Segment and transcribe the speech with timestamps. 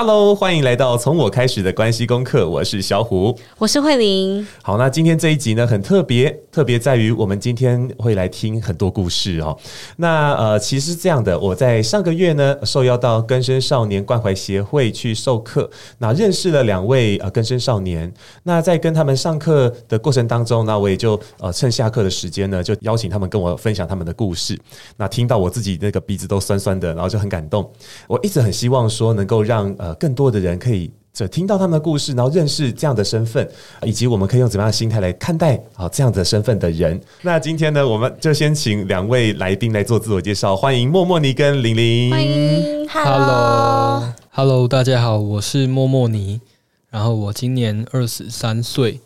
[0.00, 2.48] Hello，欢迎来到从我开始的关系功课。
[2.48, 4.46] 我是小虎，我是慧玲。
[4.62, 9.58] 好，那今天这一集呢，很特别，特别在于我们今天会来听很多故事哦。
[9.96, 15.68] 那呃，其实是这样的，我在上个月呢，受邀到根生少年关怀协会去授课，
[15.98, 18.14] 那认识了两位呃根生少年。
[18.44, 24.56] 那在跟他们上课的过程当中，呢我也就呃趁下课的时间呢，就邀请他们跟我分享他们的故事。
[24.96, 27.68] 那听到我自己那个鼻子都酸酸的，然后就很感动。
[28.06, 29.87] 我一直很希望说能够让呃。
[29.94, 33.48] 更多的人可以就听到他们的故事，然后认识这样的身份，
[33.82, 37.00] 以及我们可以用怎么样的心态来看待啊这样的身份的人。
[37.22, 42.10] 那今天呢，我们就先请两位来宾来做自我介绍，欢迎莫莫尼跟玲玲。
[42.10, 46.40] 欢迎，Hello，Hello，大家好，我是莫莫尼，
[46.88, 49.00] 然后我今年二十三岁，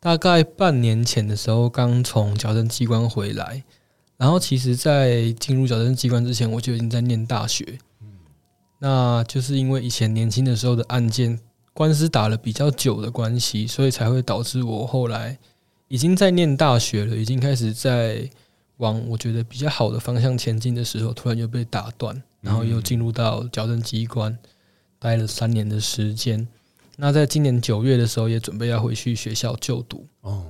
[0.00, 3.64] 大概半年前的时候刚从矫正机关回来，
[4.18, 7.78] 然后其实，在进入矫正机关之前，我就已经在念大学。
[8.84, 11.40] 那就是因为以前年轻的时候的案件
[11.72, 15.38] 官司打了比较久的关系，所以才会导致我后来
[15.88, 18.28] 已经在念大学了，已经开始在
[18.76, 24.36] 往我觉得比较好的方向前进的时候，突然又被打断，然后又进入到矫正机关
[24.98, 26.46] 待了三年的时间。
[26.96, 30.06] 那在今年九月的时候，也准备要回去学校就读。
[30.20, 30.44] 哦，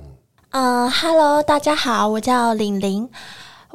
[0.49, 3.09] 呃，Hello，大家好，我叫玲玲。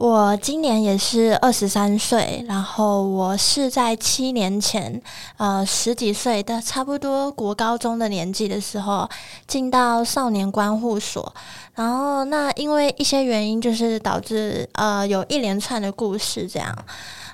[0.01, 4.99] 我今年也是二十三岁，然后我是在七年前，
[5.37, 9.07] 呃，十几岁的差不多国高中的年纪的时候，
[9.47, 11.31] 进到少年观护所，
[11.75, 16.75] 然后那因为一些原因，就是导致呃有一连串的故事这样，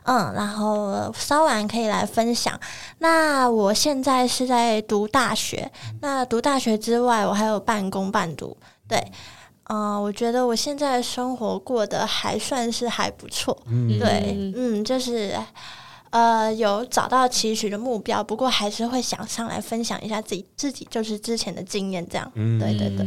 [0.03, 2.59] 嗯，然后稍晚可以来分享。
[2.99, 8.57] 那我现在是在读大学，那读大学之外，我还有半工半读，
[8.89, 9.13] 对。
[9.69, 15.35] 嗯、呃，我觉得我现在生活过得还算是还不错，嗯、对，嗯，就是
[16.11, 23.07] 呃有找到期许的目标，不过还是会想上来分享一下自己自己就是之前的经验，这样，嗯、对对对。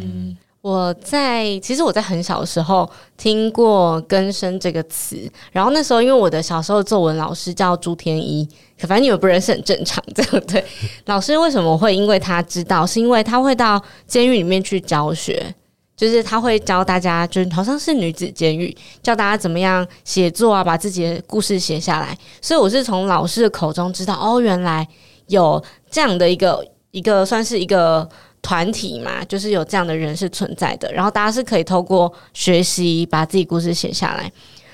[0.62, 5.18] 我在其实我在很小的时候听过“更生”这个词，
[5.54, 8.46] 然后那时候因为我的小时候作文老师叫朱天一，
[8.78, 10.62] 可反正你们不认识很正常， 这样对。
[11.06, 15.56] 老师为什么会因为他知道，是因为他会到监狱里面去教学。
[16.00, 18.74] 就是他会教大家，就是好像是女子监狱，
[19.04, 22.18] 教大家怎么样写作啊，把自己的故事写下来。
[22.42, 24.88] 所以我是从老师的口中知道，哦，原来
[25.28, 25.62] 有
[25.92, 28.08] 这样的一个一个算是一个
[28.42, 30.90] 团体嘛，就是有这样的人是存在的。
[30.94, 34.32] 然后大家是可以透过学习把自己故事写下来。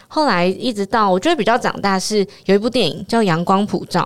[0.08, 4.02] 后来一直到我觉得比较长大，是有一部电影叫《阳光普照》，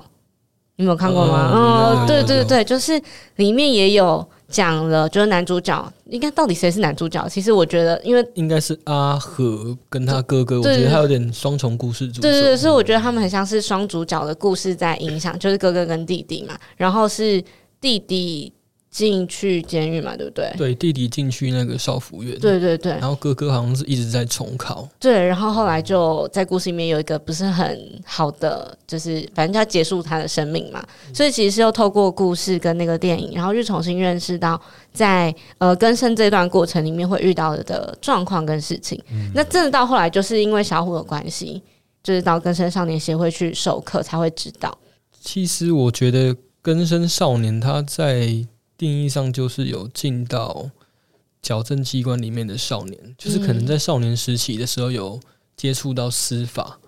[0.78, 1.52] 你有看过吗？
[1.54, 3.02] 哦，对对对，就是
[3.36, 4.26] 里面也有。
[4.50, 7.28] 讲了，就是男主角应该到底谁是男主角？
[7.30, 12.22] 其实我觉得，因为应该是阿和跟他哥哥，我觉得他有点双重故事主。
[12.22, 17.44] 对对对，所以我觉得他们很像是双主角的故事在影响，就是哥哥跟弟弟嘛，然后是
[17.80, 18.52] 弟弟。
[18.92, 20.52] 进去监狱嘛，对不对？
[20.58, 22.38] 对，弟弟进去那个少辅院。
[22.40, 22.94] 对对对。
[22.94, 24.88] 然后哥哥好像是一直在重考。
[25.00, 30.84] 对，然后后来就在故事里面有一个不是很好的，就是反正就要结束他的生命嘛。
[31.08, 34.60] 嗯、所以其实是又透过故事跟那个电影，然后就重新认识到
[34.92, 39.00] 在呃更生这段过程里面会遇到的状况跟事情。
[39.12, 41.62] 嗯、那真的到后来就是因为小虎的关系，
[42.04, 44.76] 就是到更生少年协会去授课才会知道。
[45.22, 48.48] 其实我觉得更生少年他在。
[48.80, 50.72] 定义上就是有进到
[51.42, 55.20] 矫正机关里面的少年，就是可能在少年时期的时候有
[55.58, 56.80] 接触到司法，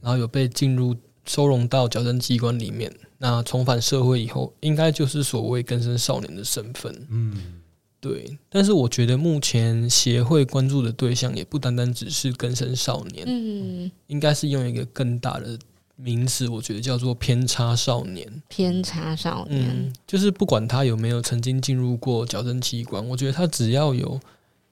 [0.00, 0.94] 然后有被进入
[1.26, 2.94] 收容到矫正机关里面。
[3.18, 7.06] 那重返社会以后，应该就是所谓更生少年的身份。
[7.10, 7.60] 嗯，
[8.00, 8.38] 对。
[8.48, 15.58] 但是我觉得目前协会关注的对象也不单单只是更生少年，嗯，应该是用一个更大的。
[16.02, 24.18] 名词我觉得叫做偏差少年，偏差少年，嗯，就是不管他有没有曾经进入过矫正器官，我觉得他只要有，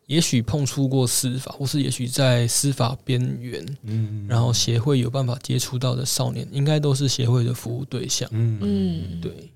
[0.07, 8.59] 也许碰触过司法，或是也许在司法边缘，嗯，然后协会有办法接触到的少年，应该都是协会的服务对象，嗯。
[8.63, 9.51] 嗯，对。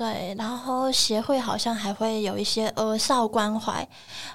[0.00, 3.86] 对，然后协会好像还会有一些儿少关怀，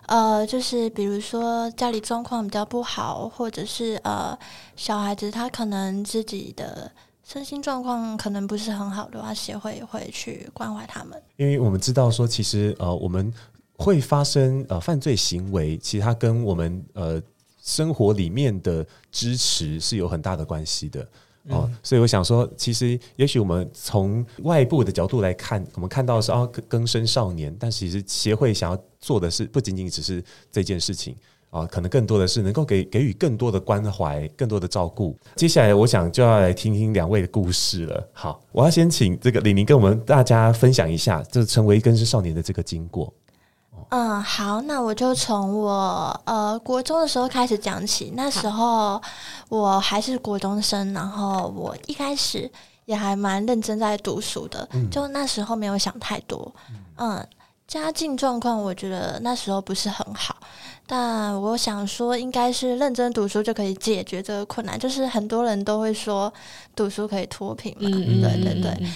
[0.05, 4.37] 呃，就是比如说家里状况比较不好，或者是呃
[4.75, 6.91] 小孩子他可能自己的
[7.23, 11.19] 身心状况可能不是很好的话，协会会去关怀他们。
[11.35, 13.33] 因为我们知道说，其实呃我们
[13.75, 17.19] 会发生呃犯罪行为，其实它跟我们呃
[17.63, 21.07] 生活里面的支持是有很大的关系的。
[21.49, 31.15] 哦，所以我想说，其实也许我们从外部的角度来看，我们看到的是哦，更生少年，但其实协会想要做的是不仅仅只是这件事情
[31.51, 35.15] 啊，可能更多的是能够给给予更多的关怀、更多的照顾。
[35.35, 38.09] 接下来，我想就要来听听两位的故事了。
[38.11, 43.13] 好，我要先请这个李宁跟我们大家分享一下，就是成为更生少年的这个经过。
[43.89, 48.11] 嗯，好，那我就从我呃国中的时候开始讲起。
[48.15, 49.01] 那时候
[49.47, 52.49] 我还是国中生，然后我一开始
[52.85, 56.53] 也还蛮认真在读书的，嗯、就那时候没有想太多。
[56.97, 57.25] 嗯，
[57.67, 60.35] 家境状况我觉得那时候不是很好，
[60.85, 64.77] 但我想说应该是认真读书就可以解决这个困难。
[64.77, 66.31] 就是很多人都会说
[66.75, 68.87] 读书可以脱贫嘛，嗯、对对对。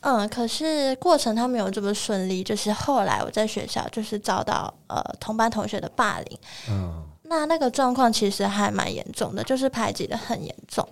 [0.00, 6.38] 嗯，可是过程他没有这么顺利，就是后来我在学校就是遭到呃同班同学的霸凌，
[6.70, 10.86] 嗯，那那个状况其实还蛮严重的，就是排挤的很严重，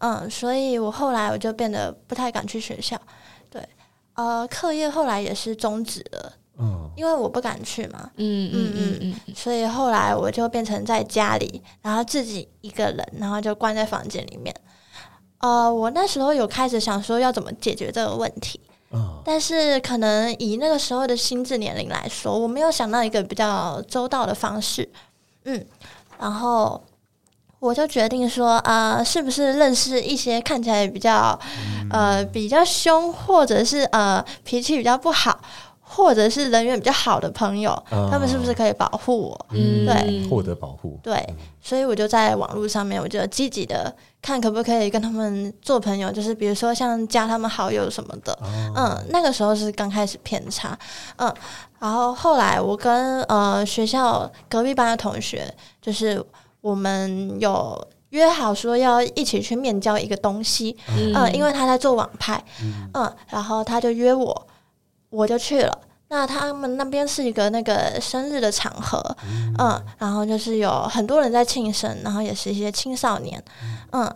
[0.00, 3.00] 嗯，嗯，所以我后来我就变得不太敢去学校，
[3.48, 3.66] 对，
[4.14, 8.98] 呃，课业后来也是终止了，嗯，因为我不敢去嘛，嗯嗯嗯。
[9.00, 14.54] 嗯，所以后来我就变成在家里，然后自己一个人，然后就关在房间里面。
[15.42, 18.60] 呃，我那时候有开始想说要怎么解决这个问题，
[18.90, 24.88] 哦、但是可能以那个时候的心智年龄来说，我没有想到一个比较周到的方式，
[25.44, 25.66] 嗯，
[26.20, 26.80] 然后
[27.58, 31.36] 我就决定说，啊、呃，是不是认识一些看起来比较，
[31.90, 35.40] 呃，比较凶，或者是呃脾气比较不好。
[35.94, 39.46] 或者是人缘比较好的朋友，哦、他们是不是可以保护我？
[39.50, 40.98] 嗯，对，获得保护。
[41.02, 41.22] 对，
[41.60, 48.32] 所以我就在网络上面，我就积极的看可不可以跟他们做朋友，就是比如说像加他们好友什么的。
[48.40, 50.78] 哦、嗯，那个时候是刚开始偏差。
[51.16, 51.30] 嗯，
[51.78, 55.52] 然后后来我跟呃学校隔壁班的同学，
[55.82, 56.24] 就是
[56.62, 60.74] 我们有约好说要一起去面交一个东西。
[60.88, 62.42] 嗯，嗯，因为他在做网拍。
[62.62, 64.46] 嗯，嗯，然后他就约我。
[65.12, 65.78] 我就去了，
[66.08, 68.98] 那他们那边是一个那个生日的场合，
[69.28, 73.42] 嗯，嗯，然后就是有很多人在庆生，然后也是一些青少年，
[73.92, 74.10] 嗯，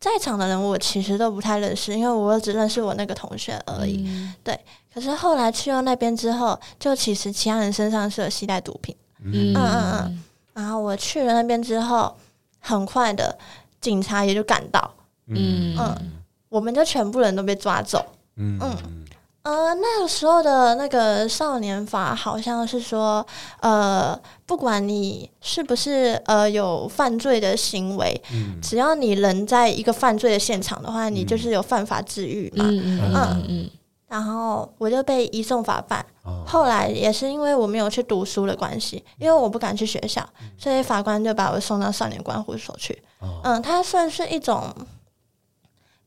[0.00, 4.58] 在场的人我其实都不太认识，因为我只认识我那个同学而已，嗯、对。
[4.92, 9.52] 可是后来去到那边之后，就其实其他人身上是有携带毒品，嗯。
[9.52, 10.24] 嗯嗯，嗯，
[10.54, 12.16] 然后我去了那边之后，
[12.58, 13.38] 很快的
[13.80, 14.90] 警察也就赶到，
[15.26, 15.76] 嗯。
[15.78, 16.12] 嗯，
[16.48, 18.04] 我们就全部人都被抓走，
[18.36, 18.58] 嗯。
[18.62, 19.04] 嗯
[19.48, 23.26] 呃，那个时候的那个少年法好像是说，
[23.60, 24.14] 呃，
[24.44, 32.66] 不管你是不是呃有犯罪的行为，嗯、只要你人在一个犯罪的现场的话，嗯、你就是有犯法治愈嘛。
[32.68, 33.70] 嗯嗯嗯，嗯。
[34.06, 36.04] 然后我就被移送法办。
[36.24, 43.02] 哦、后来也是因为我没有去读书的关系，因为我不敢去学校，嗯、所以法官就把我送到少年观护所去。
[43.20, 44.62] 哦、嗯，它算是一种。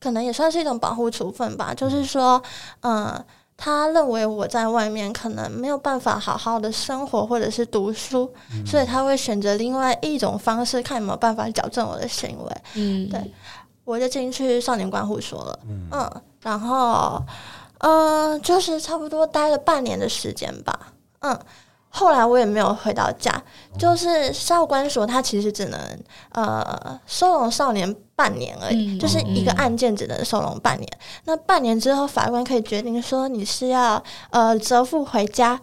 [0.02, 2.42] 可能也算是一种保护处分吧，就是说，
[2.80, 3.24] 嗯，
[3.56, 12.56] 他认为我在外面可能没有办法好好的生活或者是读书，嗯、所以他会选择另外一种方式，看有没有办法矫正我的行为。
[12.74, 13.32] 嗯，对，
[13.84, 15.58] 我就进去少年观护所了。
[15.68, 17.22] 嗯，嗯，然后，
[17.78, 20.92] 嗯，就是差不多待了半年的时间吧。
[21.20, 21.38] 嗯。
[21.94, 23.30] 后来我也没有回到家，
[23.78, 25.78] 就是少管所，他其实只能
[26.30, 30.88] 呃收容少年半年而已，嗯、就是一个案件只能收容半年。
[30.94, 35.60] 嗯、那半年之后，法官可以决定说你是要呃折付回家。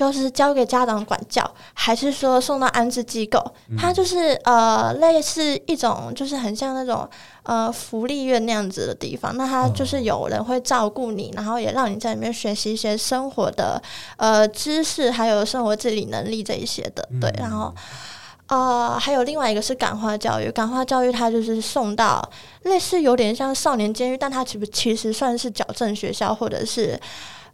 [0.00, 1.44] 就是交给家长管教，
[1.74, 3.38] 还是说送到安置机构？
[3.76, 7.06] 它就是呃，类似一种，就是很像那种
[7.42, 9.36] 呃福利院那样子的地方。
[9.36, 13.82] 那它就是有人会照顾你，然后也让你在里面学习一些生活的
[14.16, 17.06] 呃知识，还有生活自理能力这一些的。
[17.20, 17.70] 对，然后
[18.46, 22.26] 呃，还有另外一个是感化教育，感化教育它就是送到
[22.62, 26.98] 类似有点像少年监狱，但它其实其实算是矫正学校或者是。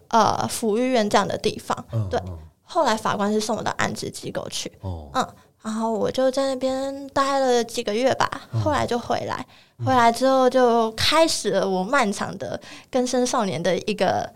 [0.09, 2.21] 呃，抚育院这样的地方，嗯、对。
[2.69, 5.25] 后来法官是送我到安置机构去，哦、嗯，
[5.63, 8.29] 然后我就在那边待了几个月吧。
[8.53, 9.47] 嗯、后来就回来，
[9.85, 12.61] 回来之后就开始了我漫长的
[12.91, 14.29] 更生少年的一个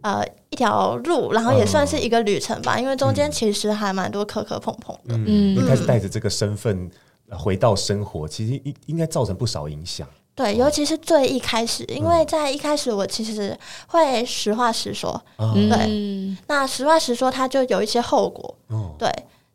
[0.00, 2.76] 呃一条路，然后也算是一个旅程吧。
[2.76, 5.14] 嗯、因为中间其实还蛮多磕磕碰碰的。
[5.14, 6.90] 嗯，一开始带着这个身份
[7.30, 10.08] 回到生活，其实应应该造成不少影响。
[10.36, 19.08] 对，尤其是最一开始，因为在一开始我其实会实话实说，嗯、对，那实话实说它就有一些后果，嗯、对，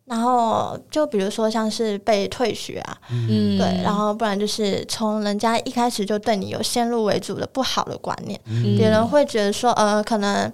[0.05, 10.49] 然后就比如说像是被退学啊，嗯、对，然后不然就是从人家一开始就对你有先入为主的不好的观念，嗯、别人会觉得说，呃，可能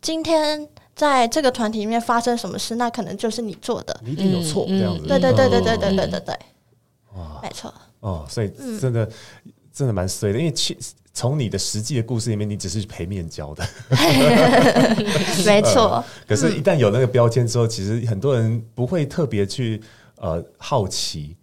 [0.00, 6.38] 今天在这个团体里面发生什么事，那可能就是你做的，你一定有错，嗯、这样子，对对对对对对对对对，
[7.16, 8.48] 哇，没错，哦，所以
[8.80, 9.10] 真的。
[9.74, 10.78] 嗯真的蛮衰的，因为其
[11.12, 13.64] 从你的实际的故事里面，你只是陪面交的，
[15.44, 16.04] 没错、呃。
[16.28, 19.82] 可是，一旦有那个标签之后，嗯、其实很多人不会特别去
[20.18, 21.36] 呃好奇，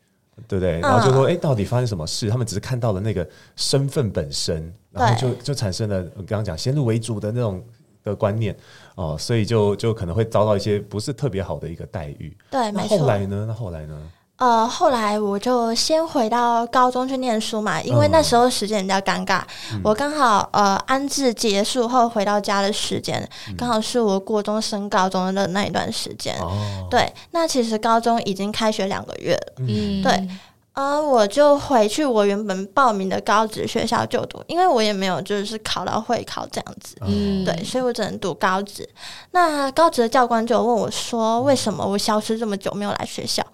[0.47, 0.79] 对不对？
[0.79, 2.29] 然后就说，哎、嗯，到底发生什么事？
[2.29, 7.61] 他们只是看到了那个身份本身，然后就就产生了我刚刚讲先入为主的那种
[8.03, 8.55] 的观念
[8.95, 12.33] 哦、呃，所以就就可能会遭到一些不是特别好的一个待遇。
[12.49, 13.45] 对，那后来呢？
[13.45, 14.11] 那后来呢？
[14.41, 26.35] 呃，后来我就先回到高中去念书嘛，因为那时候时间比较尴尬，嗯、我刚好呃安置结束后回到家的时间，刚、嗯、好是我国中升高中的那一段时间。
[26.39, 26.51] 哦，
[26.89, 29.53] 对，那其实高中已经开学两个月了。
[29.59, 30.27] 嗯，对，
[30.73, 36.95] 呃，我就回去我原本报名的高职学校就读，因为我也没有就是考到会考这样子。
[37.01, 38.87] 嗯，对，所以我只能读高职。
[39.31, 43.45] 那高职的教官就问我说：“为什么我消失这么久没有来学校？”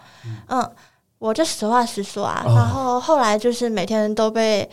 [0.48, 0.72] 嗯，
[1.18, 4.70] 我就实话实说啊，然后后来就是每天都被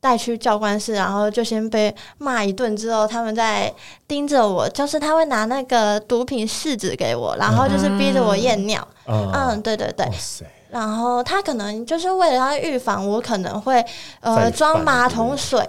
[0.00, 3.72] 带去教官室，然后就先被骂一顿，之后他们在
[4.06, 8.86] 盯着我，就是他会拿那个毒品试纸给我，然后就是逼着我验尿。
[9.06, 10.06] 嗯，对对对。
[10.74, 13.84] 然后他可能就是为了要预防我可能会
[14.20, 15.64] 呃装马桶水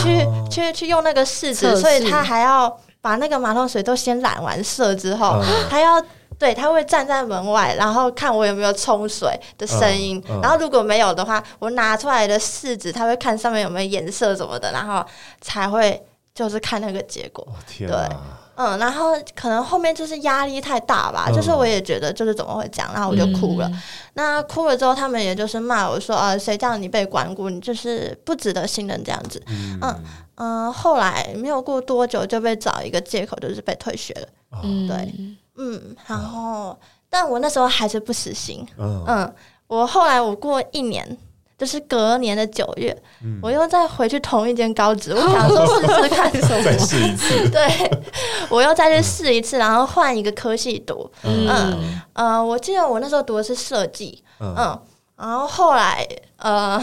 [0.00, 1.54] 去去去用那个试。
[1.54, 6.02] 纸，所以他还要把那个马桶水都先染完色之后，还要。
[6.38, 15.04] 对，他会站在门外，然后看我有没有冲水的声音，嗯嗯、然后如果没有的话，我拿出来的试纸，他会看上面有没有颜色什么的，然后
[15.40, 16.00] 才会
[16.32, 17.44] 就是看那个结果。
[17.66, 18.16] 天啊、对，
[18.58, 23.68] 嗯，然后可能后面就是压力太大吧，嗯、就是我也觉得就是怎么会这样，然后我就哭了。
[23.68, 23.82] 嗯、
[24.14, 27.48] 那哭了之后，他们也就是骂我说：“呃，谁叫你被关顾？
[27.48, 29.40] 你就是不值得信任这样子。
[29.46, 30.04] 嗯”嗯
[30.40, 34.28] 嗯，后来没有过多久就被找一个借口，就是被退学了。
[34.64, 35.14] 嗯，对。
[35.56, 36.76] 嗯，然后，啊、
[37.08, 38.66] 但我那时候还是不死心。
[38.76, 39.34] 嗯，嗯，
[39.66, 41.16] 我后来我过一年，
[41.58, 47.46] 就是隔年的九月，嗯、我又再回去同一间高职，我想说 试试看什么，再试一次。
[47.50, 47.68] 对，
[48.48, 51.10] 我又再去试一次，然后换一个科系读。
[51.24, 54.22] 嗯嗯，呃，我记得我那时候读的是设计。
[54.40, 54.80] 嗯，嗯，
[55.16, 56.80] 然后后来呃。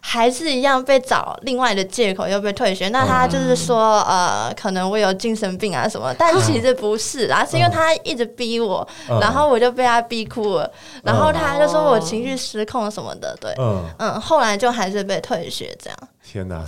[0.00, 8.86] 还是一样被找另外的借口又被退学，那他就是说，呃，可能我有精神病啊什么，但其实不是啊，是因为他一直逼我，
[9.20, 10.70] 然后我就被他逼哭了，
[11.02, 13.54] 然后他就说我情绪失控什么的，对，
[13.98, 15.98] 嗯，后来就还是被退学这样。
[16.24, 16.64] 天哪，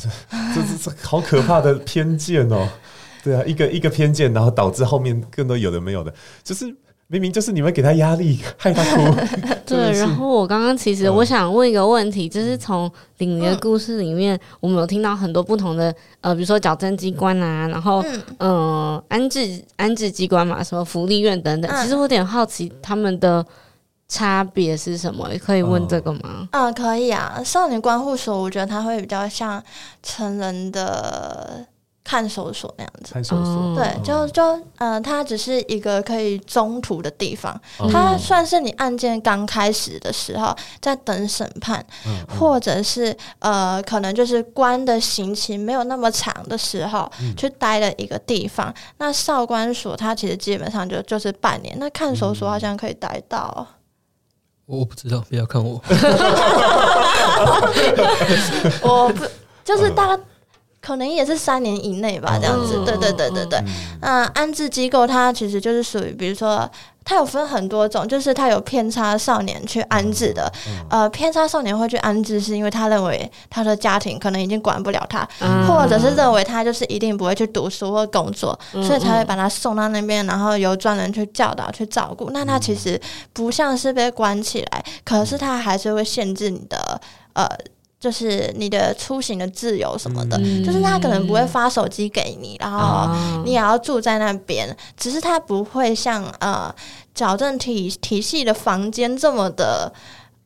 [0.54, 2.68] 这这这好可怕的偏见哦！
[3.22, 6.12] 对啊，一个一个偏见，然后导致后面更多有的没有的，
[6.42, 6.74] 就是。
[7.12, 9.02] 明明就是你们给他压力，害他哭。
[9.66, 18.04] 对，然后我刚刚其实我想问一个问题，就是从玲玲的故事里面，我们有听到很多不同的呃，比如说矫正机关啊，然后
[18.38, 21.70] 嗯，安置安置机关嘛，什么福利院等等。
[21.82, 23.44] 其实我有点好奇他们的
[24.06, 26.48] 差别是什么，可以问这个吗？
[26.52, 27.42] 嗯，可以啊。
[27.44, 29.60] 少年观护所，我觉得它会比较像
[30.00, 31.66] 成人的。
[32.02, 34.42] 看守所那样子，看守所对，就就
[34.78, 37.60] 呃，它只是一个可以中途的地方，
[37.92, 41.84] 它算是你案件刚开始的时候在等审判，
[42.38, 48.74] 或者是呃，可能就是关的刑期没有那么长的时候去待的一个地方。
[48.98, 53.66] 那少管所它其实基本上就就是半年，那看守所好像可以待到，
[54.66, 55.80] 我不知道，不要看我，
[58.82, 59.24] 我不
[59.64, 60.22] 就是大概。
[60.80, 62.82] 可能也是三年以内吧，这样子。
[62.84, 63.62] 对对对对对。
[64.00, 66.68] 那安置机构它其实就是属于，比如说
[67.04, 70.50] 它有分很多种，就是它有偏差少年去安置的。
[70.88, 75.28] 呃，偏差少年会去安置，是因为他认为他的家庭可能已经管不了他，
[75.68, 82.30] 或者是认为他就是一定不会去读书或工作，所以才会把他送到那边，然后由专人去教导、去照顾。
[82.30, 82.98] 那他其实
[83.34, 87.00] 不像是被关起来，可是他还是会限制你的
[87.34, 87.46] 呃。
[88.00, 93.14] 就是你的出行的自由什么的，嗯、就是他可能不会发手机给你，然后
[93.44, 96.74] 你也要住在那边，只是他不会像呃
[97.14, 99.92] 矫正体体系的房间这么的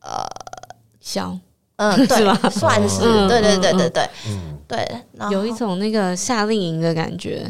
[0.03, 0.27] 呃
[1.01, 1.39] 小，
[1.77, 2.17] 嗯，对，
[2.51, 4.89] 是算是，嗯、对对对对对，嗯、对，
[5.31, 7.45] 有一种那个夏令营的感觉，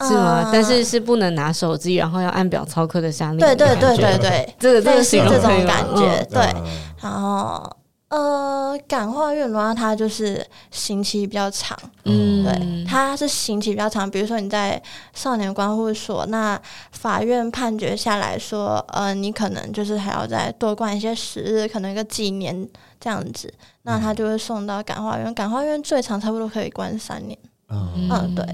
[0.00, 0.44] 是吗？
[0.46, 6.54] 嗯、但是是不能拿手机，然后要按表操课的夏令营，对对对对对，这个类似这种感觉，嗯、对，
[7.02, 7.70] 然后。
[8.08, 14.10] 呃，感化院的话，它就是刑期比较长，嗯，对，它是刑期比较长。
[14.10, 16.58] 比如说你在少年观护所，那
[16.92, 22.66] 法院判决下来说，呃，你可能就是还要再多关一些时日，可能一个几年
[22.98, 25.34] 这样子，那他就会送到感化院。
[25.34, 27.38] 感化院最长差不多可以关三年，
[27.68, 28.44] 嗯，嗯，对。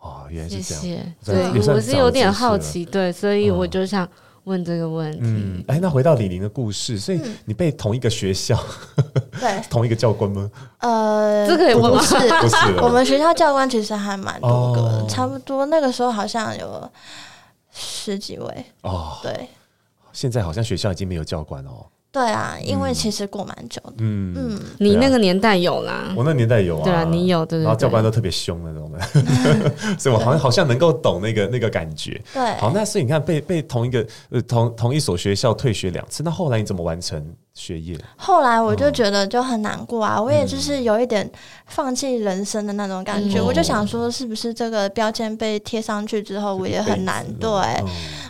[0.00, 0.82] 哦，原来是这样。
[0.82, 1.14] 谢谢。
[1.22, 4.08] 对，我是有点好奇，对，所以我就想。
[4.44, 8.58] 问这个问题，嗯，哎，那回到李玲的故事，所以你被同一个学校，
[9.38, 10.50] 对， 同一个教官吗？
[10.78, 12.00] 呃，这可以问吗？
[12.00, 16.90] 不是，我们学校教官其实还蛮多个，差不多那个时候好像有
[17.72, 19.18] 十几位哦。
[19.22, 19.48] 对，
[20.12, 21.86] 现在好像学校已经没有教官哦。
[22.12, 23.94] 对啊，因为其实过蛮久的。
[23.98, 26.84] 嗯嗯，你那个年代有啦，我那年代有啊。
[26.84, 27.60] 对啊，你有对。
[27.60, 28.98] 然后教官都特别凶那种的，
[29.98, 32.20] 所以我好像好像能够懂那个那个感觉。
[32.34, 37.98] 对，好，那所以你看被被同一个呃同同一所学校退学两次，那后来你怎么完成学业？
[38.16, 41.30] 后来我就觉得就很难过啊，我也就是有一点
[41.66, 43.40] 放弃人生的那种感觉。
[43.40, 47.50] 我就想说，是不是这个标签被贴上去之后，我也很难对。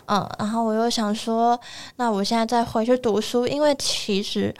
[0.06, 1.58] 嗯，然后我又想说，
[1.96, 4.54] 那我现在再回去读书，因为其实。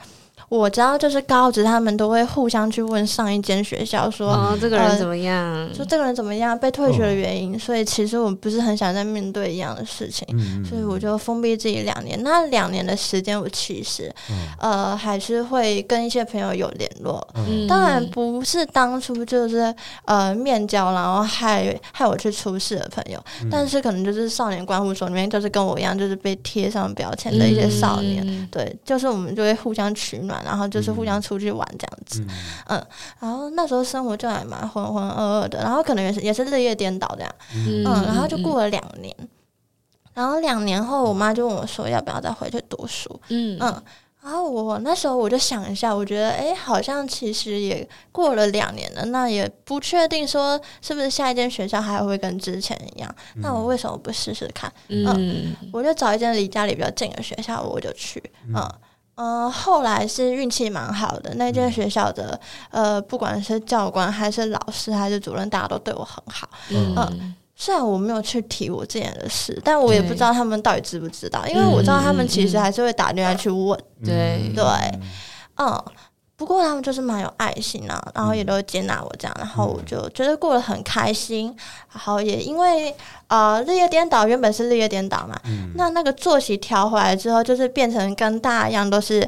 [0.59, 7.55] 我知道，就是高职他们都会互相去问上一间学校说，哦、这个人怎么样，说这个人怎么样被退学的原因。
[7.55, 12.21] 哦、所以其实我不是很想再面对一样的事情，嗯、所以我就封闭自己两年。
[12.21, 17.27] 那两年的时间，我其实、嗯、呃还是会跟一些朋友有联络。
[17.33, 19.73] 嗯、当然不是当初就是
[20.05, 28.23] 呃面交，然后害害我去出事的朋友，嗯、但是可能就是少年观护所里面，就是跟我一样，就是被贴上标签的一些少年。
[28.27, 30.42] 嗯、对，就是我们就会互相取暖。
[30.43, 32.87] 然后就是互相出去玩这样子，嗯，嗯，
[33.19, 39.15] 然后那时候生活就还蛮浑浑噩噩的，然后可能也是也是日夜颠倒这样，嗯，嗯，然后就过了两年，
[40.13, 43.57] 然后两年后我妈就问我说要不要再回去读书，嗯。
[43.59, 43.83] 嗯，
[44.23, 54.71] 然后我那时候我就想一下，我觉得哎，好像其实也过了两年了，那也不确定说是不是下一间学校还会跟之前一样，那我为什么不试试看？
[54.87, 58.55] 嗯，嗯，我就找一间离家里比较近的学校，我就去，嗯。
[58.55, 58.71] 嗯、
[59.15, 62.39] 呃，后来是运气蛮好的，那间学校的
[62.71, 66.49] 呃，不管是教官还是老师还是主任，大家都对我很好。
[66.69, 67.13] 嗯、呃，
[67.55, 73.79] 虽然我没有去提我之前的事，但我也不知道他们到底知不知道，因为我知道他们其实还是会打电话去问。
[74.03, 74.63] 对对，
[75.57, 75.83] 嗯。
[76.45, 81.55] 不过他们就是蛮有爱心啊，然后也都接纳我这样，然后我就觉得过得很开心。
[81.93, 82.93] 然后也因为
[83.27, 89.27] 呃日夜颠倒，原本是日夜颠倒嘛，嗯、那那个作息调回来之后，就是变成跟大家一样，都是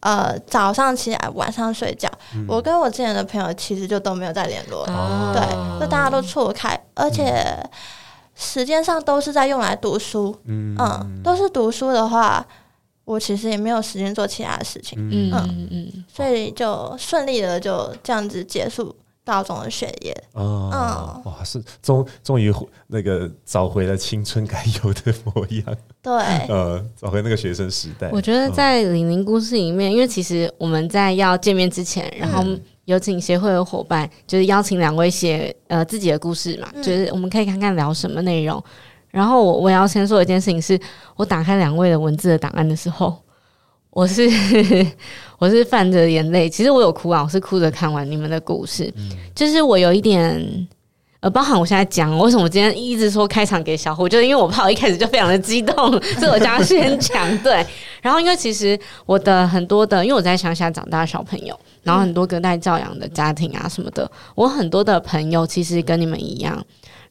[0.00, 2.10] 呃早上起来，晚上睡觉。
[2.34, 7.56] 嗯、我跟我之前的朋友其实就都没有再联络了，哦、对，就大家都错开，而且
[8.34, 10.36] 时间上都是在用来读书。
[10.46, 12.44] 嗯，嗯，都是读书的话。
[13.06, 20.12] 我其实也没有时间做其他的事情，嗯嗯嗯，所以就顺利的就这样子结束高中的学业。
[20.32, 22.52] 哦，嗯，哇，是终终于
[22.88, 25.76] 那个找回了青春该有的模样。
[26.02, 26.12] 对，
[26.48, 28.10] 呃，找回那个学生时代。
[28.12, 32.44] 我觉得在李宁故事里面，因为其实我们在要见面之前，然后
[32.86, 38.60] 有请协会的伙伴，就是邀请两位写呃自己的故事嘛，就是我们可以看看聊什么内容。
[39.10, 40.78] 然后我我要先说一件事情，是
[41.16, 43.16] 我打开两位的文字的档案的时候，
[43.90, 44.28] 我是
[45.38, 50.68] 我是泛着眼泪，其实我有哭啊，我是哭着看完你们的故事，嗯、就是我有一点
[51.20, 55.74] 呃，包含我现在讲为什么我今天一直说开场给小虎，就是因为我怕我一开始就非常的激动，
[56.20, 57.64] 所以我要先讲对。
[58.02, 66.64] 然后因为其实我的很多的，因为我在乡下长大的小朋友，然后很多隔代教养的家庭啊什么的，我很多的朋友其实跟你们一样。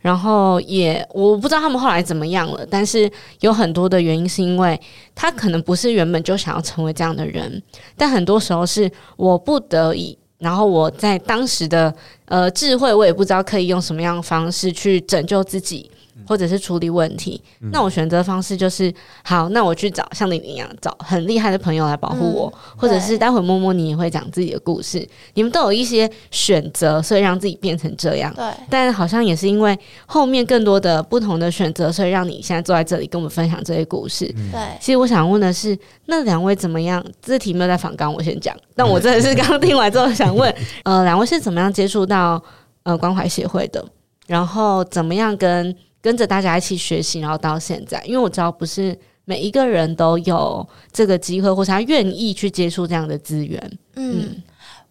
[0.06, 4.80] 然后也我不知道他们后来怎么样了，但是有很多的原因是因为
[5.16, 7.60] 他可能不是原本就想要成为这样的人，
[7.98, 8.88] 但很多时候是
[9.18, 11.92] 我不得已，然后我在当时的
[12.26, 15.90] 呃智慧，我也不知道可以用什么样的方式去拯救自己。
[16.28, 28.34] 或者是处理问题，嗯、那我选择的方式就是好，那我去找像你一样找很厉害的朋友来保护我，嗯、或者是待会默默你也会讲自己的故事，你们都有一些选择，所以让自己变成这样。
[28.36, 34.26] 对，但好像也是因为后面更多的不同的选择，所以让你现在坐在这里跟我们分享这些故事。
[34.26, 37.04] 对、嗯，其实我想问的是，那两位怎么样？
[37.22, 38.56] 这题没有在访纲，我先讲。
[38.76, 42.42] 但我真的是 刚刚听完之后想问，呃，两位是怎么样接触到
[42.84, 43.86] 呃关怀协会的？
[44.28, 45.76] 然后怎么样跟？
[46.06, 53.60] 跟着大家一起学习，然后到现在，因为我知道不是每一个人都有这个机会，或是他愿意去接触这样的资源。
[53.96, 54.44] 嗯，嗯，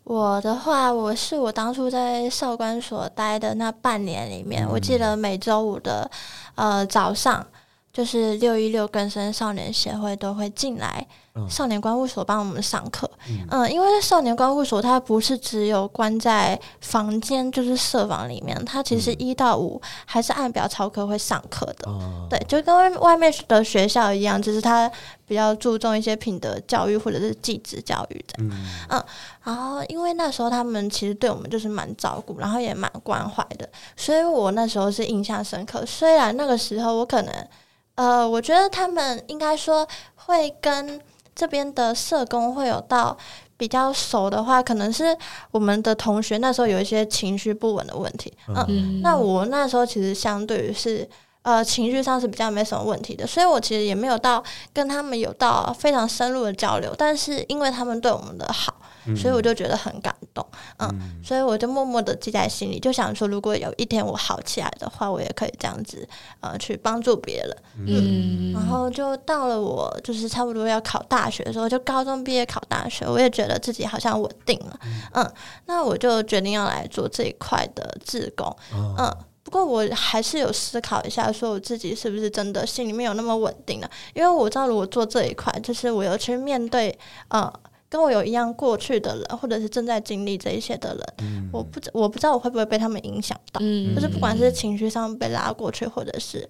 [0.03, 6.11] 我的话，我是我当初在少管所待的那半年里面，嗯、我记得每周五的
[6.57, 7.47] 呃早上，
[7.95, 11.07] 就是六一六更生少年协会都会进来。
[11.51, 24.89] 少年关护所帮我们上课，嗯，嗯，因为少年关护所它不是只有关在房间，就是社房里面，它其实一到五还是按表操课会上课的，嗯、对，就跟外面的学校一样，就是它
[25.27, 28.53] 比较注重一些品德教育或者是技职教育的，嗯，
[28.91, 29.05] 嗯，
[29.43, 35.85] 然后因为那时候他们其实对我们就是蛮照顾，然后也蛮关怀的，所以我那时候是印象深刻。
[35.85, 37.49] 虽然那个时候我可能，
[37.95, 41.01] 呃，我觉得他们应该说会跟。
[41.37, 43.19] 这边的社工会有到
[43.57, 45.07] 比较熟的话，可能是
[45.51, 48.33] 我们的同学那时候有一些情绪不稳的问题。
[48.47, 51.05] 嗯，嗯，那我那时候其实相对于是
[51.43, 54.41] 呃情绪上是比较没什么问题的，所以我其实也没有到
[54.73, 58.73] 跟他们有到非常深入的交流，但是因为他们对我们的好。
[59.17, 60.47] 所以我就觉得很感动，
[60.79, 66.09] 嗯，嗯，所以我就默默的记在心里，就想说，如果有一天我好起来的话，我也可以这样子，
[66.41, 74.81] 呃，去帮助别人，嗯，然后就到了我就是差不多要考大学的时候，就高中毕业考大学，我也觉得自己好像稳定了，
[75.13, 75.33] 嗯，
[75.67, 78.57] 那我就决定要来做这一块的志工，
[78.99, 87.53] 嗯，不过我还是有思考一下，说我自己是不是真的心里面有那么稳定了，因为我知道如果做这一块，就是我要去面对，呃。
[87.95, 96.45] 跟我有一样过去的人，或者是正在经历这一些的人，嗯、我不知我不知道我会不会被他们影响到，嗯、就是不管是情绪上被拉过去，或者是，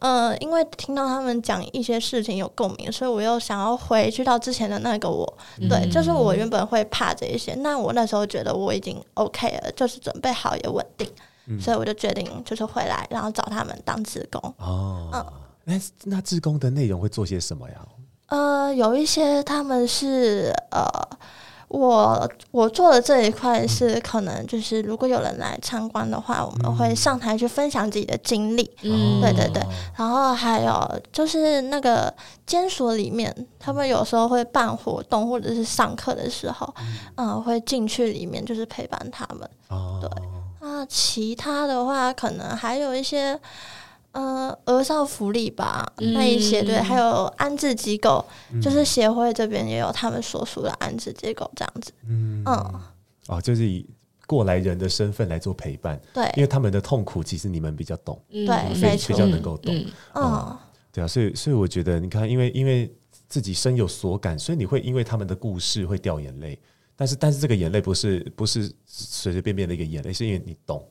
[0.00, 11.08] 呃，因为听到他们讲一些事情有共鸣，所以我又想要回去到之前的那个我，嗯、对，就是我原本会怕这一些，那我那时候觉得我已经 OK 了，就是准备好也稳定，
[11.46, 14.54] 嗯、所以我就决定就是回来，然后找他们当志工。
[14.58, 15.24] 哦，嗯，
[15.64, 17.76] 那那志工的内容会做些什么呀？
[18.32, 20.86] 呃，有一些他们是呃，
[21.68, 29.62] 我我做的这一块是可能就是如果有人来参观的话，我们会上台去分享自己的经历，嗯，对对对，
[29.98, 32.10] 然后还有就是那个
[32.46, 36.74] 监所里面，他们有时候会办活动或者是上课的时候，
[37.16, 39.46] 嗯、呃，会进去里面就是陪伴他们，
[40.00, 40.08] 对，
[40.62, 43.38] 那其他的话可能还有一些。
[44.12, 51.92] 呃，儿少福利吧，嗯、那一些对，还有安置机构，嗯、就是协会这边也有他们所属的安置机构这样子。
[52.06, 52.42] 嗯。
[52.44, 52.80] 嗯，
[53.28, 53.86] 哦，就是以
[54.26, 59.74] 过来人的身份来做陪伴，对，因为他们的痛苦其实你们比较懂，对，所以比较能够懂。
[60.14, 60.56] 嗯，
[60.92, 62.94] 对啊，所以所以我觉得，你看，因为因为
[63.28, 66.58] 自己深有所感，所以你会因为他们的故事会掉眼泪，
[66.96, 70.86] 但是但是这个眼泪不是不是随随便便的一个眼泪，是因为你懂，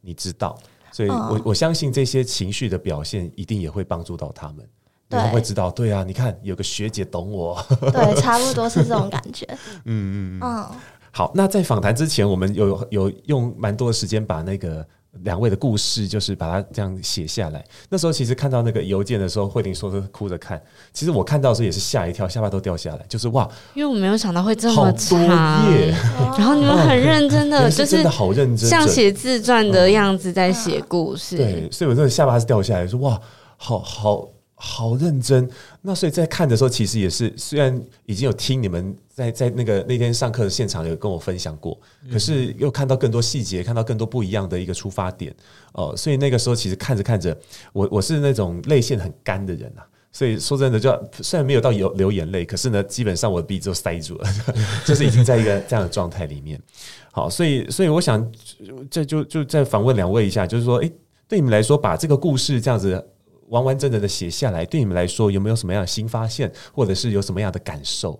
[0.00, 0.58] 你知道。
[0.92, 4.68] 所以我，我我相信这些情绪的表现一定也会帮助到他们，
[5.08, 7.60] 他们会知道，对啊，你看有个学姐懂我，
[7.92, 9.46] 对，差不多是这种感觉。
[9.84, 10.68] 嗯嗯嗯。
[11.10, 14.86] 好，那在访谈之前，我们有有用蛮多的时间把那个。
[15.20, 17.62] 两位的故事，就是把它这样写下来。
[17.90, 20.60] 那时候其实看到那个邮件的时候，慧玲说是哭着看。
[20.92, 23.04] 其实我看到的时候也是吓一跳，下巴都掉下来。
[23.08, 25.88] 就是哇，因为我没有想到会这么长，页
[26.38, 31.36] 然后你们很认真的，就是真的好认真，像写自传的样子在写故事。
[31.36, 33.20] 对，所以我真的下巴是掉下来，说哇，
[33.58, 34.28] 好好。
[34.64, 41.76] 好认真，那所以在看的时候，其实也是虽然已经有听你们在在那个那天上课的现场有跟我分享过，
[42.12, 45.34] 可是又看到更多细节，看到更多不一样的一个出发点
[45.72, 47.36] 哦，所以那个时候其实看着看着，
[47.72, 54.28] 我我是那种泪腺很干的人啊，所以说真的就虽然没有到有流眼泪，可是呢，基本上我的鼻子都塞住了，
[54.86, 56.56] 就是已经在一个这样的状态里面。
[57.10, 58.32] 好，所以所以我想
[58.88, 60.92] 这就就再访问两位一下，就是说，诶，
[61.26, 63.04] 对你们来说，把这个故事这样子。
[63.52, 68.18] 完完整整的写下来，对你们来说有没有什么样的新发现，或者是有什么样的感受？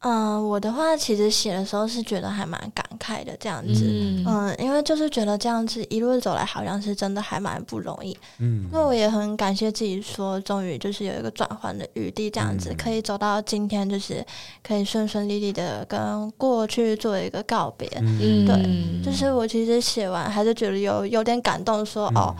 [0.00, 14.24] 嗯、呃，我的话其实写的时候是觉得还蛮感慨的，这样子，嗯，嗯，因为就是觉得这样子一路走来，好像是真的还蛮不容易，嗯，那我也很感谢自己说，终于就是有一个转换的余地，这样子、嗯、可以走到今天，就是
[14.62, 22.36] 可以顺顺利利的跟过去做一个告别，嗯，对，就是我其实写完还是觉得有有点感动说，说、嗯、哦。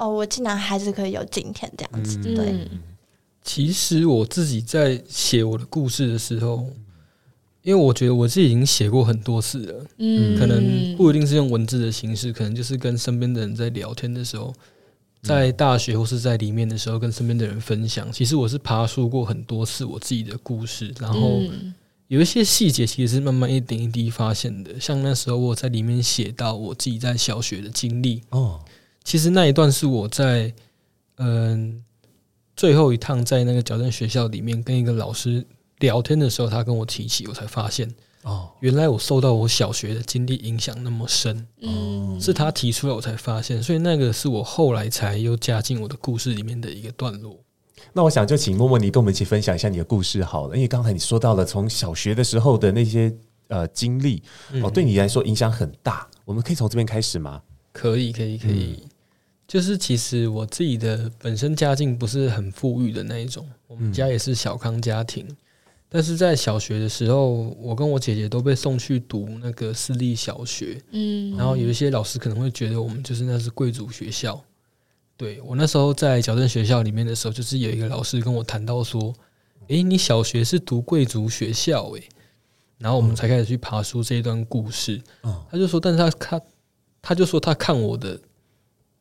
[0.00, 2.18] 哦，我竟然还是可以有今天这样子。
[2.24, 2.68] 嗯、对，
[3.44, 6.66] 其实我自己在写我的故事的时候，
[7.62, 14.54] 因为我觉得我自己已经写过很多次了，嗯，可能不一定是用文字的形式，可能就是跟身边的人在聊天的时候，
[15.22, 18.10] 在大学或是在里面的时候，跟身边的人分享。
[18.10, 21.42] 其实我是爬梳过很多次我自己的故事，然后
[22.08, 24.80] 有一些细节其实是慢慢一点一滴发现的。
[24.80, 28.58] 像那时候我在里面写到我自己在小学的经历哦。
[29.04, 30.52] 其实那一段是我在
[31.16, 31.82] 嗯
[32.56, 35.44] 最后一趟在那个矫正学校里面跟一个老师
[35.78, 37.90] 聊天的时候，他跟我提起，我才发现
[38.22, 47.38] 哦，原来我受到我小学的经历影响那么深，嗯，是他提出来我才发现，所以那个是我后来才又加进我的故事里面的一个段落。
[47.94, 53.10] 那我想就请默默你跟我们一起分享一下你的故事好了，因为刚才你说到了从小学的时候的那些
[53.48, 54.22] 呃经历
[54.62, 57.40] 哦，对你来说影响很大，我们可以从这边开始吗？
[57.80, 58.78] 可以，可以，可以。
[58.82, 58.90] 嗯。
[59.48, 65.26] 就是其实我自己的本身家境不是很富裕的那一种，我们家也是小康家庭，
[65.88, 74.40] 但是在小学的时候，我跟我姐姐都被送去读那个私立小学，嗯，然后有一些老师可能会觉得我们就是那是贵族学校，
[75.16, 79.12] 对，我那时候在矫正学校里面的时候，就是有一个老师跟我谈到说，
[79.66, 82.08] 诶，你小学是读贵族学校诶，
[82.78, 85.42] 然后我们才开始去爬书这一段故事，嗯。
[85.50, 86.40] 他就说，但是他他
[87.02, 88.20] 他就说他看我的。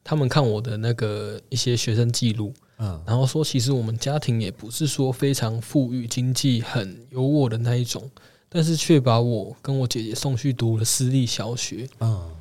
[0.01, 8.09] 他们看我的那个一些学生记录，嗯，然后说其实我们家庭也不是说非常富裕，经济很优渥的那一种，
[8.47, 11.87] 但是却把我跟我姐姐送去读了私立小学。
[11.99, 12.31] 嗯，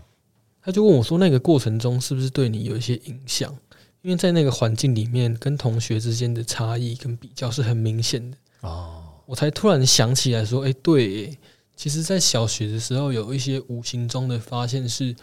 [0.62, 3.54] 他就问我说，那个过程中是不是对你有一些影响？
[4.00, 8.36] 因为在那个环境里面，跟同学之间的差异跟比较是很明显的。
[8.60, 11.36] 哦，我才突然想起来说，哎，对，
[11.76, 15.14] 其实，在小学的时候，有一些无形中的发现是，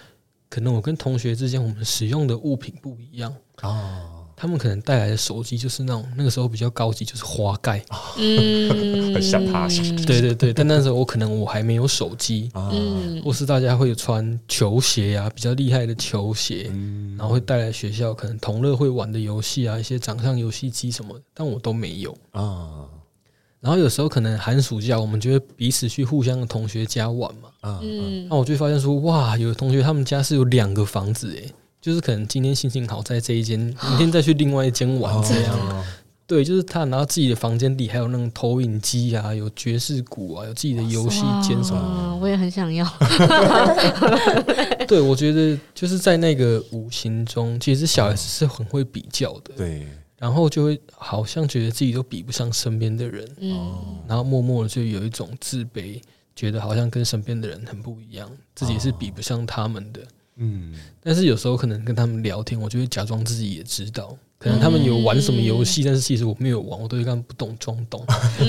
[0.49, 3.33] 可能我跟同学之间，我们使用的物品不一样。
[3.61, 4.11] 哦。
[4.37, 7.81] 他们可能带来的手机就是那种那个时候比较高级，就是滑盖，
[8.19, 9.65] 嗯，很像他，
[10.05, 10.53] 对对对。
[10.53, 22.83] 但那时候我可能我还没有手机，嗯，或是大家会有穿球鞋啊，比较厉害的球鞋，嗯，然后会带来学校可能同乐会玩的游戏啊，一些掌上游戏机什么的，但我都没有啊。
[23.65, 31.51] 然后有时候可能寒暑假，我们就会彼此去互相的同学家玩嘛，嗯，那我就会发现说，哇，有的同学他们家是有两个房子诶。
[31.81, 35.53] 就是可能今天心情好，在这一间，明天再去另外一间玩这样。
[35.55, 35.83] 哦、
[36.27, 42.19] 对，就是他拿到自己的房间里还有那种投影机啊，有爵士鼓啊，有自己的游戏间什么。
[42.21, 42.83] 我也很想要。
[44.87, 49.53] 对，我觉得就是在那个无形中，其实小孩子是很会比较的。
[49.55, 49.87] 对，
[50.25, 53.75] 然后就会好像觉得自己都比不上身边的人，嗯，
[54.07, 56.01] 然后默默的就有一种自卑，
[56.35, 60.01] 觉得好像跟身边的人很不一样，自己是比不上他们的。
[60.37, 68.03] 嗯，但是有时候可能跟他们聊天，我就会假装自己也知道，可能他们有玩什么游戏，嗯、但是其实我没有玩，我都会干不懂装懂。
[68.39, 68.47] 嗯、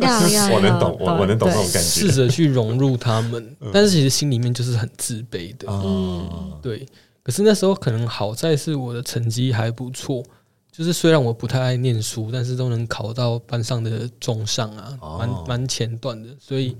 [0.50, 5.66] 我能懂，我我能懂那种感觉，试着去融入他们，但是其实心里面就是很自卑的。
[5.68, 6.88] 嗯，对。
[7.22, 10.24] 可是那时候可能好在是我的成绩还不错，
[10.72, 16.76] 就是虽然我不太爱念书，但是都能考到班上的中上啊，蛮蛮前段的，所以。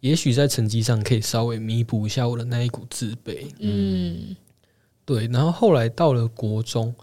[0.00, 4.36] 也许在成绩上可以稍微弥补一下我的那一股自卑，嗯，
[5.04, 5.26] 对。
[5.28, 6.94] 然后后来到了国中，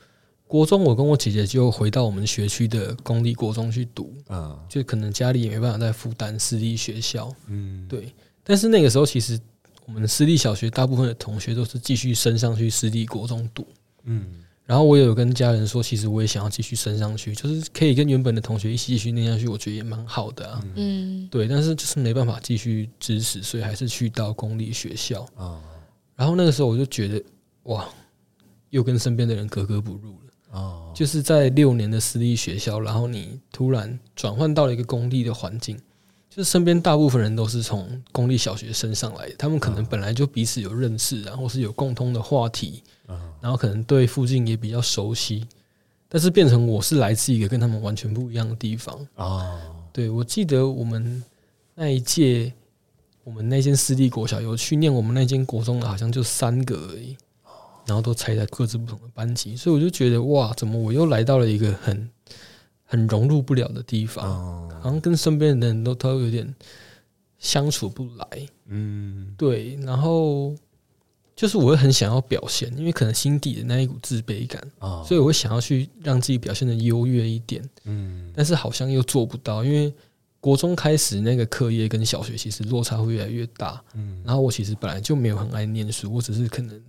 [0.48, 8.14] 国中我跟我姐姐就回到我们学区的公立国中去读，啊，就可能家里也没办法再负担私立学校，嗯，对。
[8.44, 9.38] 但是那个时候其实
[9.86, 13.68] 我们私立小学大部分的同学都是继续升上去私立国中读，
[14.04, 14.46] 嗯。
[14.66, 20.64] 然后我也有跟家人说，其实我也想要继续升上去，就是可以跟原本的同学一起继续念下去，我觉得也蛮好的啊。
[20.76, 25.28] 嗯，对，但是就是没办法继续支持，所以还是去到公立学校。
[26.16, 27.22] 然后那个时候我就觉得，
[27.64, 27.90] 哇，
[28.70, 30.94] 又跟身边的人格格不入了。
[30.94, 35.78] 就是在六年的私立学校，然后你突然转换到了一个公立的环境。
[36.36, 42.82] 就是身边大部分人都是从公立小学升上来的，他们可能本来就彼此有认识，然后是有共通的话题，
[43.40, 45.46] 然后可能对附近也比较熟悉，
[46.10, 49.62] 但是变成我是来自一个跟他们完全不一样的地方啊。
[49.92, 51.24] 对，我记得我们
[51.76, 52.52] 那一届，
[53.24, 57.16] 我们那间私立国小有去念我们那间国中的，好像就三个而已，
[57.86, 62.10] 然后都拆在各自不同的班级，所以我就觉得哇，怎么我又来到了一个很。
[62.94, 66.54] 很融入不了的地方，好像跟身边的人都都有点
[67.40, 68.48] 相处不来。
[68.68, 69.76] 嗯，对。
[69.82, 70.56] 然后
[71.36, 74.62] 就是我会很想要表现，因为可能心底的那一股自卑感，
[75.04, 77.68] 所以我会想要去让自己表现的优越一点。
[77.86, 79.92] 嗯，但是好像又做不到，因为
[80.40, 83.84] 国中开始那个课业跟小学其实落差会越来越大。
[83.96, 86.80] 嗯，然后我其实本来就没有很爱念书，我只是可能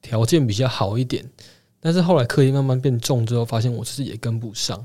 [0.00, 1.28] 条件比较好一点。
[1.80, 4.84] 但是后来课业慢慢变重之后，发现我自己也跟不上，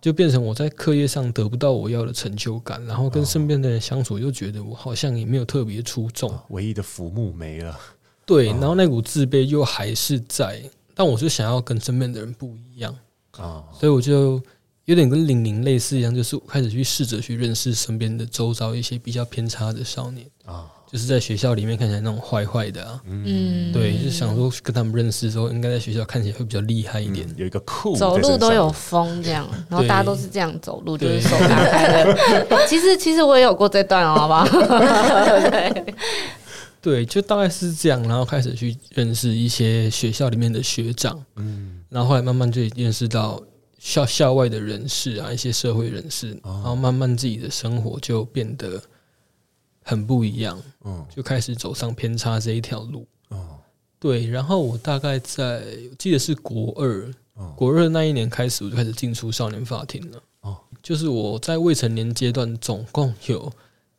[0.00, 7.78] 就变成我在课业上得不到我要的成就感，然后跟身边的人相处又觉得我好像也没有特别出众，唯一的浮木没了。
[8.26, 10.62] 对，然后那股自卑又还是在，
[10.94, 12.94] 但我就想要跟身边的人不一样。
[13.38, 14.40] 啊，所以我就
[14.84, 20.26] 有点跟玲玲类似一样，就是我开始去试着去认识身边的周遭一些比较偏差的少年。
[20.44, 20.70] 啊。
[20.90, 32.16] 就是在学校里面看起来那种坏坏的啊，嗯，对，就想说跟他们认识之后，应该在学校看起来会比较厉害一点，有一个酷，走路都有风这样， 然后大家都是这样走路，就是手打开的。
[32.68, 34.46] 其实其实我也有过这段哦，好不好？
[35.50, 35.94] 对，
[36.80, 43.42] 对，就大概是这样，然后开始去认识一些学校里面的学长，嗯，然后后来慢慢就认识到
[43.80, 48.80] 校校外的人士啊，一些社会人士，然后慢慢自己的生活就变得。
[49.88, 53.56] 很不一样，嗯，就开始走上偏差这一条路，哦，
[54.00, 57.08] 对，然后我大概在我记得是国二，
[57.54, 63.52] 国二那一年开始，我就开始进出少年法庭了，哦，就是我在未成年阶段总共有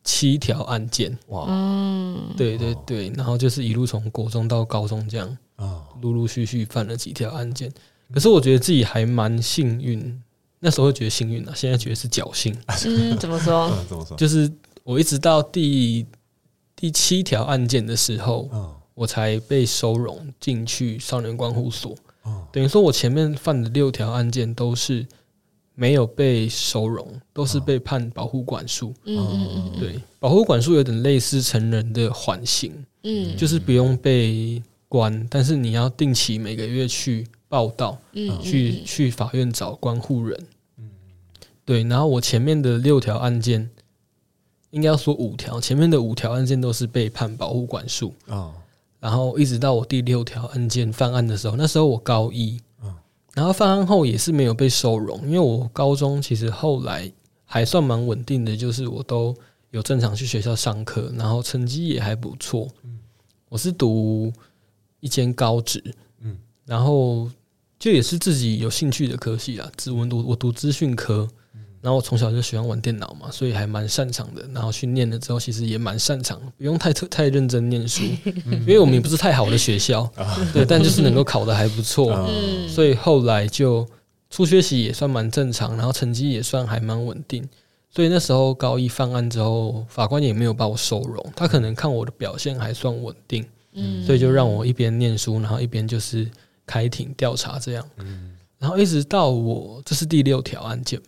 [0.04, 7.72] 七条案件，哇，嗯，对对对，然后就是一路从国中到高中这样，啊，陆陆续续犯了几条案件，
[8.12, 10.22] 可是我觉得自己还蛮幸运，
[10.60, 13.72] 那时候会觉得幸运啊，现在觉得是侥幸，嗯，怎么说？
[13.88, 14.14] 怎么说？
[14.18, 14.52] 就是。
[14.88, 16.06] 我一直到第
[16.74, 18.48] 第七条案件的时候，
[18.94, 21.94] 我才被收容进去少年观护所。
[22.50, 25.06] 等于说我前面犯的六条案件都是
[25.74, 28.94] 没有被收容，都是被判保护管束。
[29.04, 32.72] 嗯嗯嗯，对，保护管束有点类似成人的缓刑，
[33.02, 40.46] 嗯，就是不用被关，但是你要定期每个月去报到，嗯，去去法院找关护人。
[40.78, 40.88] 嗯，
[41.66, 43.68] 对，然后我前面的六条案件，
[44.70, 48.14] 应该要说五条，前面的五条案件都是被判保护管束。
[49.00, 52.60] 然后一直到我第六条案件犯案的时候，那时候我高一，
[53.34, 57.10] 然后犯案后也是没有被收容，因为我高中其实后来
[57.44, 59.34] 还算蛮稳定的，就是我都
[59.70, 62.68] 有正常去学校上课，然后成绩也还不错。
[63.48, 64.32] 我是读
[65.00, 65.82] 一间高职，
[66.66, 67.30] 然后
[67.78, 71.28] 就也是自己有兴趣的科系啦，我读我读资讯科。
[71.88, 74.46] 然后我从小就喜欢玩电脑嘛，所以还蛮擅长的。
[74.52, 78.02] 然后去念了之后，其实也蛮擅长，不用太特太认真念书，
[78.44, 80.06] 因为我们也不是太好的学校，
[80.52, 82.28] 对，但就是能够考得还不错，
[82.68, 83.88] 所以后来就
[84.28, 87.42] 初学习也算蛮正常，然后成绩也算还蛮稳定。
[87.88, 93.42] 所以那时候高一犯案之后，法官也没有把我收容，他可能看我的表现还算稳定，
[94.04, 96.30] 所以就让我一边念书，然后一边就是
[96.66, 97.84] 开庭调查这样，
[98.58, 101.00] 然后一直到我这是第六条案件，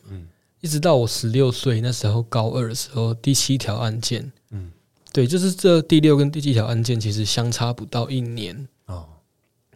[0.61, 4.71] 一直到我十六岁那时候，高二的时候，第七条案件，嗯，
[5.13, 9.07] 对，就是这第六跟第七条案件其实相差不到一年哦。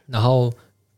[0.07, 0.53] 然后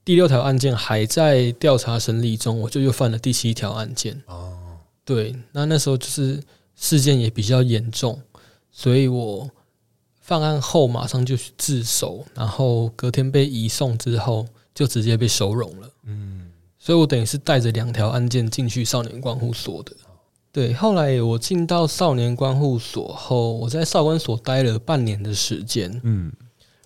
[0.05, 4.57] 第六条案件还在调查审理中，我就又犯了第七条案件哦。
[5.05, 6.43] 对，那那时候就是
[6.75, 8.21] 事件也比较严重，
[8.73, 9.49] 所以我
[10.21, 15.89] 犯案后马上就去自首，然后隔天被移送之后，就直接被收容了。
[16.87, 16.89] 嗯。
[16.89, 19.93] 所以我等于是带着两条案件进去少年观护所的。
[20.53, 26.01] 对，后来我进到少年观护所后，我在少管所待了半年的时间。
[26.05, 26.33] 嗯，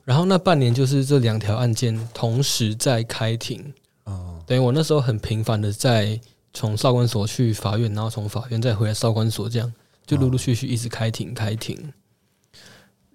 [0.03, 3.63] 然后那半年就是这两条案件同时在开庭。
[4.05, 6.19] 哦，等于我那时候很频繁的在
[6.55, 9.71] 从少管所去法院，然后从法院再回来少管所，这样
[10.07, 11.93] 就陆陆续续一直开庭开庭。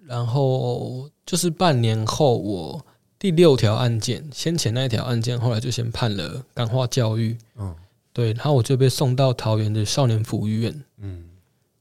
[0.06, 2.86] 然后就是半年后我。
[3.26, 7.36] 第六条案件，先前那一条案件，后来就先判了感化教育。
[7.56, 7.74] 嗯，
[8.12, 10.84] 对，然后我就被送到桃园的少年福利院。
[10.98, 11.24] 嗯，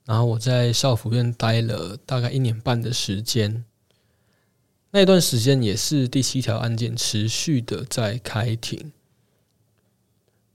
[0.06, 3.64] 然后我在少福院待了大概一年半的时间。
[4.90, 8.92] 那段时间也是第七条案件持续的在开庭。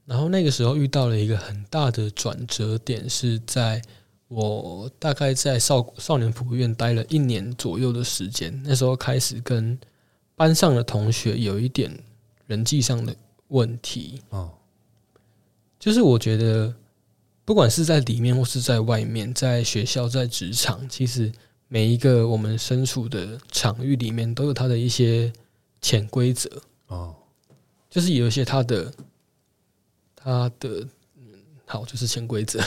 [0.06, 3.80] 然后那个时候遇到了一个很大的转折点，是在
[4.26, 9.78] 我大概在少少年福利院待了一年左右的时间，那时候开始跟。
[10.40, 11.94] 班上的同学有一点
[12.46, 13.14] 人际上的
[13.48, 14.22] 问题。
[14.30, 14.50] 哦，
[15.78, 16.74] 就是我觉得，
[17.44, 21.30] 不管是在里面或是在外面，在学校、在职场，其实
[21.68, 25.30] 每一个我们身处的场域里面，都有它的一些
[25.82, 26.50] 潜规则。
[26.86, 27.14] 哦，
[27.90, 28.94] 就是有一些它的
[30.16, 30.88] 它的。
[31.70, 32.58] 好，就是潜规则，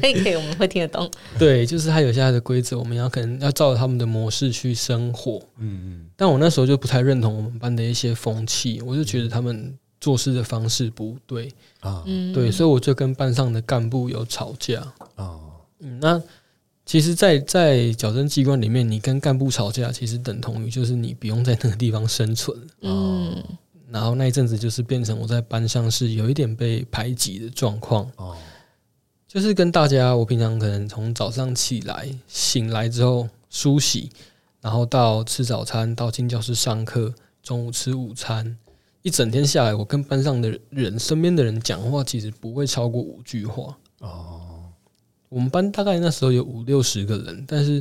[0.00, 1.10] 可以可以，我们会听得懂。
[1.36, 5.42] 对，就是他有些他的规则，我们要可能要照着他们的模式去生活。
[5.58, 6.06] 嗯嗯。
[6.14, 12.04] 但我那时候就不太认同我们班的一些风气，我就觉得他们做事的方式不对啊。
[12.06, 12.32] 嗯。
[12.32, 14.80] 对，所以我就跟班上的干部有吵架。
[15.16, 15.40] 哦。
[15.80, 16.22] 嗯，那
[16.86, 22.56] 其实在，在在矫正机关里面，你跟干部吵架，其实等同于就是你不用在那个地方生存。
[22.82, 23.42] 嗯。
[23.94, 28.36] 然后那一阵子就是变成我在班上是有一点被排挤的状况哦，
[29.28, 34.10] 就是跟大家，我平常可能从早上起来醒来之后梳洗，
[34.60, 38.58] 然后到吃早餐，到进教室上课，中午吃午餐，
[39.02, 44.72] 一整天下来，我跟班上的人、身边的人讲话，其实不会超过五句话哦。
[45.28, 47.80] 我们班大概那时候有五六十个人，但是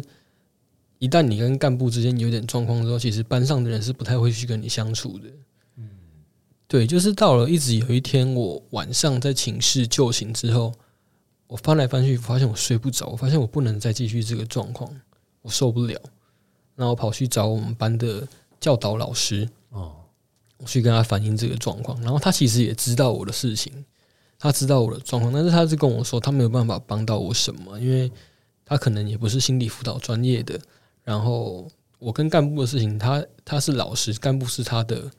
[1.00, 5.28] 一旦你跟干部之间有点状况之后，其实班上的人是不太会去跟你相处的。
[6.68, 10.74] 对，就是到了一直有一天，我晚上在寝室就寝之后，
[11.46, 14.90] 我翻来翻去，发现我睡不着，我发现我不能再继续这个状况，
[15.44, 16.00] 我受不了，
[16.76, 18.28] 然后跑去找我们班的
[18.60, 19.94] 教导老师，哦，
[20.58, 23.72] 我去跟他反映这个状况，然后他其实也知道我的事情，
[24.40, 28.12] 他知道我的状况，但是他是跟我说他没有办法帮到我什么，因为
[28.66, 30.60] 他可能也不是心理辅导专业的，
[31.04, 31.68] 然后
[32.00, 35.12] 我跟干部的事情，他他是老师，干部是他的。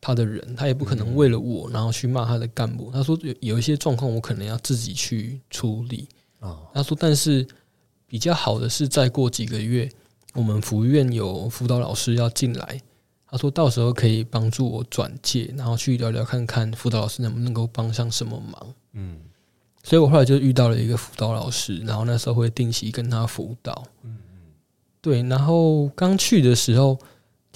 [0.00, 2.90] 他的人，他也不可能为了我，然后去骂他的干部。
[2.92, 6.08] 他说有有一些状况，我可能要自己去处理。
[6.72, 7.44] 他说，但是
[8.06, 9.90] 比较好的是，再过几个月，
[10.34, 12.80] 我们福院有辅导老师要进来。
[13.28, 18.74] 他说到时候可以帮助我转介，然后去聊聊看看辅导老师能不能够帮上什么忙。
[18.92, 19.18] 嗯，
[19.82, 23.82] 所以我后来就遇到了一个辅导老师，然后那时候会定期跟他辅导。
[24.04, 24.38] 嗯嗯，
[25.00, 26.96] 对，然后刚去的时候。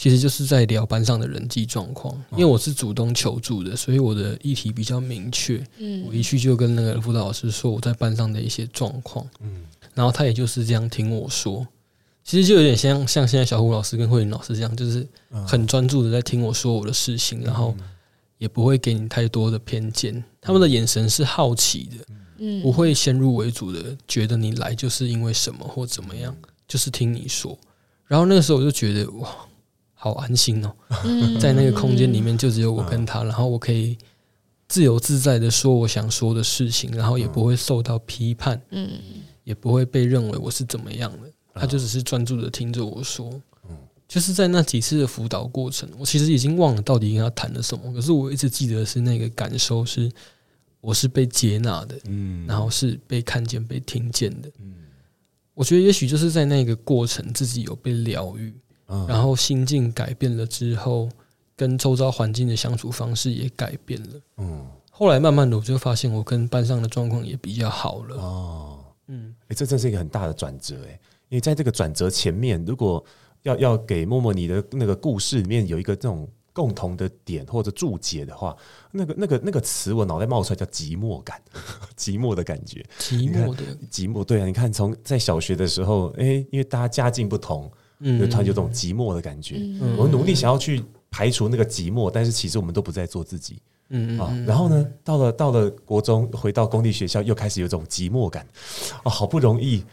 [0.01, 2.14] 其实就是在聊班上的人际状况。
[2.30, 5.62] 因为我是主动求助的，所以我的议题比较明确。
[5.76, 9.28] 嗯，我一去就跟那个辅导老师说我在班上的一些状况。
[9.42, 11.66] 嗯，然后他也就是这样听我说。
[12.24, 15.07] 其实就有点像像现在小胡老师跟慧玲老师这样，就是
[15.46, 17.76] 很专注的在听我说我的事情，然后
[18.38, 20.24] 也不会给你太多的偏见。
[20.40, 21.96] 他们的眼神是好奇的，
[22.38, 26.34] 嗯，不会先入为主的觉得你来就是因为什么或怎么样，
[26.66, 27.59] 就是听你说。
[28.07, 29.28] 然后那个时候我就觉得哇，
[30.03, 30.74] 好安心哦，
[31.38, 33.98] 在那个空间里面就只有我跟他，然后我可以
[34.66, 38.88] 自由自在的说我想说的事情，然后也不会受到批判，嗯，
[39.44, 41.30] 也不会被认为我是怎么样的。
[41.53, 43.30] 他就只是专注的听着我说，
[44.09, 50.11] 就是在那几次的辅导过程，我其实已经忘了到底跟他谈了什么，可是我一直记得是那个感受是，
[50.80, 54.72] 我是被接纳的，嗯，然后是被看见、被听见的，嗯，
[55.53, 58.55] 我觉得也许就是在那个过程，自己有被疗愈，
[59.09, 61.09] 然后心境改变了之后，
[61.57, 68.78] 跟周遭环境的相处方式也改变了，嗯，后来慢慢的我就发现，我跟班上的状况也比较好了，哦，
[69.09, 70.99] 嗯，哎，这真是一个很大的转折，哎。
[71.28, 73.05] 因为在这个转折前面，如果
[73.43, 78.57] 要要给默默你的那个故事里面有一个这种共同的点或者注解的话，
[78.91, 81.41] 那个那个那个词我脑袋冒出来叫寂寞感，
[81.97, 83.62] 寂寞的感觉，寂寞的。
[83.88, 84.24] 寂寞。
[84.24, 87.70] 对啊，你看从在小学的时候，哎，因为大家家境不同，
[88.01, 89.57] 嗯，就突然有这种寂寞的感觉。
[89.59, 93.61] 嗯，我们努力想要去排除那个寂寞，但是其实我们都不在做自己。
[93.92, 98.46] 嗯啊，然后呢，到了到了国中，回到公立学校，又开始有种寂寞感。
[99.03, 99.84] 哦，好不容易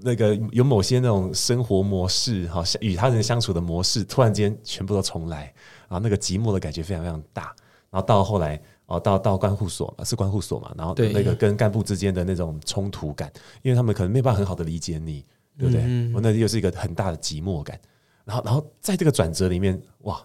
[0.00, 5.52] 那个有某些那种生活模式，哈，与他人相处的模式，突然间全部都重来，
[5.88, 7.54] 啊，那个寂寞的感觉非常非常大。
[7.90, 15.22] 然后到后来，哦，到到关护所是关护所嘛，然后那个跟干部之间的那种冲突感，因为他们可能没办法很好的理解你，
[15.58, 15.82] 对不对？
[16.12, 17.80] 我那又是一个很大的寂寞感。
[18.24, 20.24] 然后，然后在这个转折里面，哇，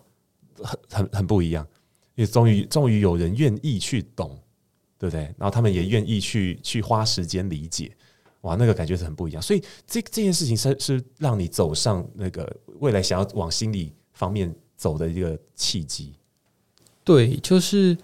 [0.62, 1.68] 很很很不一样。
[2.16, 4.36] 也终于终于有人愿意去懂，
[4.98, 5.22] 对不对？
[5.38, 7.96] 然后他们也愿意去去花时间理解，
[8.42, 9.40] 哇，那个感觉是很不一样。
[9.40, 16.16] 所以这这件事情是是让你走上那个未来想要往心理方面走的一个契机。
[17.04, 17.96] 对，就是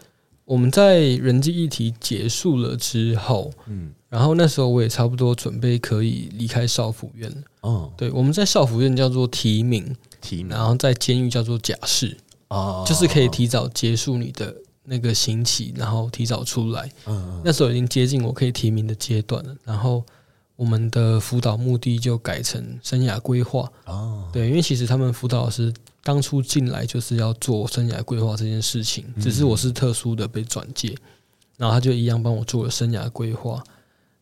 [0.46, 7.38] 我们在人际议题结束了之后，嗯，然后那时候我也差不多准备可以离开少府院了。
[7.62, 9.84] 哦，对，我们在少府院叫做提名，
[10.22, 12.16] 提名，然后在监狱叫做假释。
[12.86, 16.88] 就是可以提早结束你的那个刑期，然后提早出来。
[17.08, 19.56] 嗯，那时候已经接近我可以提名的阶段了。
[19.64, 20.04] 然后
[20.56, 23.68] 我们的辅导目的就改成生涯规划。
[23.86, 30.96] 哦，对，因为其实他们辅导老师当初进来就是要做生涯规划这件事情，只是我是特殊的被转介，
[31.58, 33.64] 然后他就一样帮我做了生涯规划。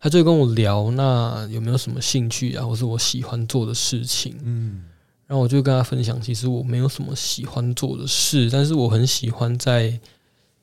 [0.01, 4.35] 他就跟我聊，那有没有什么兴趣啊，或是我喜欢做的事情？
[4.43, 4.83] 嗯。
[5.27, 9.97] 然后我就跟他分享，其实我没有什么喜欢做的事，但是我很喜欢在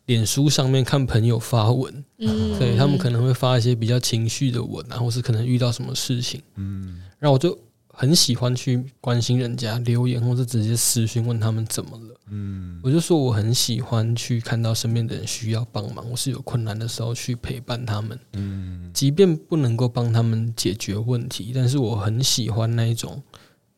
[0.04, 7.58] 脸书上面看朋友发文，嗯，对，他们可能会发一些比较情绪的文啊，或是可能遇到什么事情，嗯，然后我就
[7.98, 23.20] 很喜欢去关心人家留言，或者直接私讯问他们怎么了，嗯，我就说我很喜欢去看到身边的人需要帮忙，我是有困难的时候去陪伴他们，嗯，即便不能够帮他们解决问题，但是我很喜欢那一种。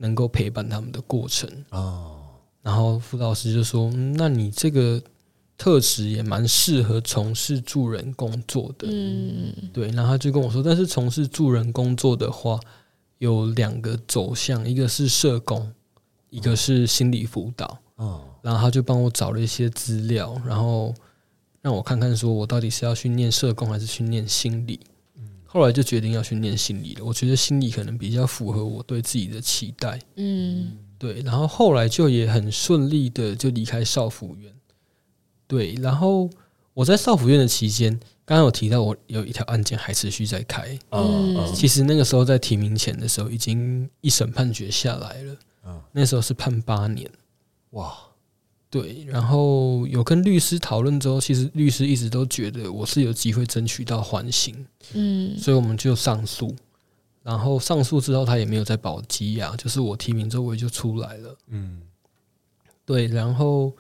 [0.03, 2.21] 能够陪伴他们的过程哦，
[2.63, 4.99] 然后辅导师就说：“那你这个
[5.59, 9.89] 特质也蛮适合从事助人工作的。”嗯，对。
[9.89, 12.59] 然后他就跟我说：“但是从事助人工作的话，
[13.21, 15.73] 有两个走向，一个是社工，
[16.29, 20.95] 一个是心理辅导。”哦，然后他就帮我找了一些资料，然后
[21.61, 24.81] 让我看看，说我到底是要去念社工还是去念心理。
[25.45, 27.05] 后来就决定要去念心理了。
[27.05, 29.99] 我觉得心理可能比较符合我对自己的期待。
[30.15, 31.21] 嗯，对。
[31.23, 34.55] 然后后来就也很顺利的就离开少辅院。
[35.49, 36.31] 对，然后
[36.81, 37.93] 我在少府院的期间，
[38.25, 40.79] 刚刚有提到我有一条案件还持续在开。
[40.89, 45.37] 嗯，其实那个时候在提名前的时候，已经一审判决下来了。
[45.67, 47.07] 嗯，那时候是判八年。
[47.73, 47.93] 哇。
[48.71, 54.65] 对，然后有跟律师讨论之后，其实律师一直都觉得我是有机会争取到缓刑，
[54.95, 56.57] 嗯，所以我们就上诉，
[57.23, 61.83] 然后上诉之后他也没有再保羁押，就是我提名之后我也就出来了，嗯，
[62.87, 63.71] 对，然后。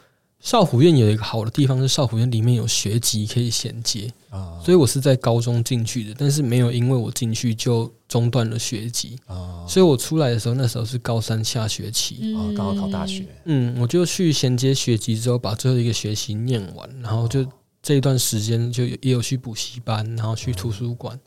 [0.41, 12.35] 少府院有一个好的地方是少府院里面有学籍可以衔接啊，所以我是在高中进去的，但是没有因为我进去就中断了学籍啊，所以我出来的时候那时候是高三下学期。
[12.35, 17.47] 啊，刚好考大学，嗯，我就去衔接学籍之后把最后一个学期念完，然后就
[17.83, 21.19] 这一段时间就也有去补习班，然后去图书馆，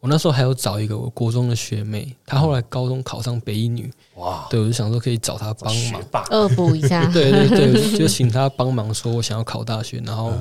[0.00, 10.32] 我那时候还有找一个我国中的学妹，她后来高中考上北一女，哇，对，我就想说可以找她帮忙，恶补一下，对 对对， 就请她帮忙，说我想要考大学，然后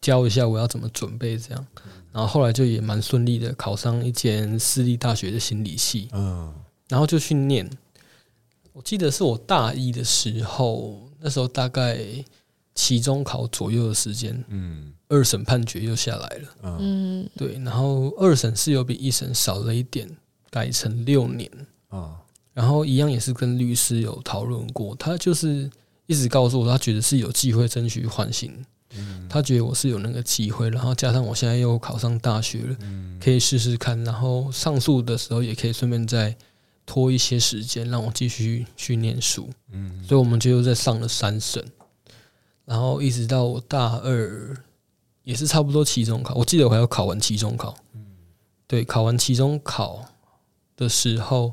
[0.00, 1.66] 教一下我要怎么准备这样，
[2.12, 6.52] 然后后来就也蛮顺利的考上一间私立大学的心理系，嗯，
[6.88, 7.70] 然后就去念，
[8.72, 11.98] 我记得是我大一的时候，那时候大概
[12.74, 14.92] 期中考左右的时间，嗯。
[15.08, 20.08] 二审判决又下来了，嗯，对，然后二审是有比一审少了一点，
[20.50, 21.50] 改成六年。
[21.88, 22.16] 啊，
[22.52, 25.70] 然后一样也是跟律师有讨论过，他就是
[26.06, 28.52] 一直告诉我，他觉得是有机会争取缓刑，
[28.96, 36.36] 嗯，他觉得我是有那个机会，然后加上我现在又考上大学了，嗯，可以试试看，然后上诉的时候也可以顺便再
[36.84, 41.64] 拖一些时间，让我继续去念书，嗯，所以我们就又再上了三审，
[42.64, 44.56] 然后一直到我大二。
[45.26, 47.74] 也是差不多期中考，我记得我还要考完期中考。
[47.94, 48.06] 嗯，
[48.68, 50.00] 对，考完期中考
[50.76, 51.52] 的时候，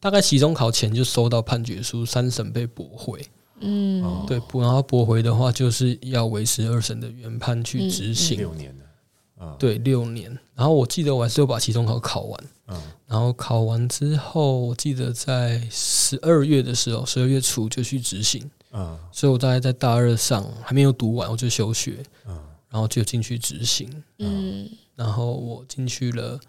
[0.00, 3.24] 大概期中考前就收到判决书，三审被驳回。
[3.60, 8.38] 嗯，对，然后驳回的话，就是要维持二审的原判去执行。
[8.38, 10.36] 六年的，对，六年。
[10.56, 12.44] 然后我记得我还是有把期中考考完。
[12.66, 18.50] 嗯，然后考完之后，我记得在十二月的时候，十二月初就去执行。
[18.72, 22.04] 嗯，所以我大概在大二上还没有读完，我就休学。
[22.26, 22.36] 嗯。
[22.72, 23.86] 然后就进去执行，
[24.18, 24.66] 嗯，
[24.96, 26.40] 然后我进去了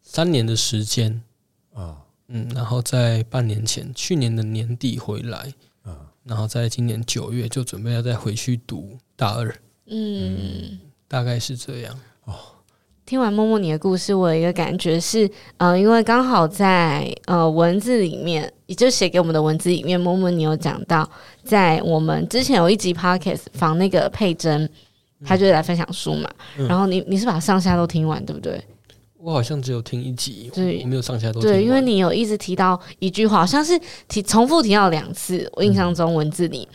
[0.00, 1.20] 三年的时间，
[1.74, 1.96] 啊，
[2.28, 5.52] 嗯，然后在半年前，去年的年底回来，
[5.82, 9.52] 啊，然后在今年九月就准备要再回去读大二，
[9.86, 10.78] 嗯，
[11.08, 11.98] 大概是这样。
[12.26, 12.38] 哦，
[13.04, 21.10] 听完默默你的故事，我有一个感觉是，呃，因为刚好在呃文字里面，也就写给我们的文字里面，默默你有讲到，
[21.42, 24.70] 在我们之前有一集 podcast 访那个佩珍。
[25.24, 28.62] 他就来分享书嘛，嗯、然后你你是把上下都听完对不对？
[29.18, 31.42] 我好像只有听一集，对，我没有上下都听。
[31.42, 35.48] 对，因为你有一直提到一句话，好像是提重复提到两次。
[35.54, 36.68] 我印象中文字里，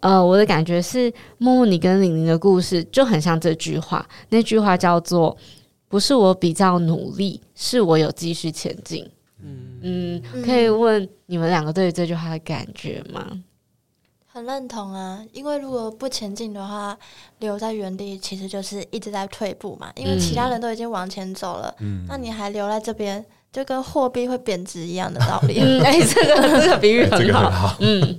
[0.00, 5.36] 嗯、呃，我的感觉是默默你跟玲玲的故事就很像这句话，那句话叫做
[5.88, 9.08] “不是我比较努力，是我有继续前进”
[9.40, 9.78] 嗯。
[9.82, 13.24] 嗯嗯，可以问你们两个对于这句话的感觉吗？
[14.34, 16.96] 很认同啊，因为如果不前进的话，
[17.40, 19.92] 留在原地其实就是一直在退步嘛。
[19.94, 23.22] 因为其他人都已经往前走了，嗯、那你还留在这边，
[23.52, 25.60] 就跟货币会贬值一样的道理。
[25.60, 27.50] 嗯，哎、欸，这个这个比喻很好。
[27.50, 28.18] 好嗯，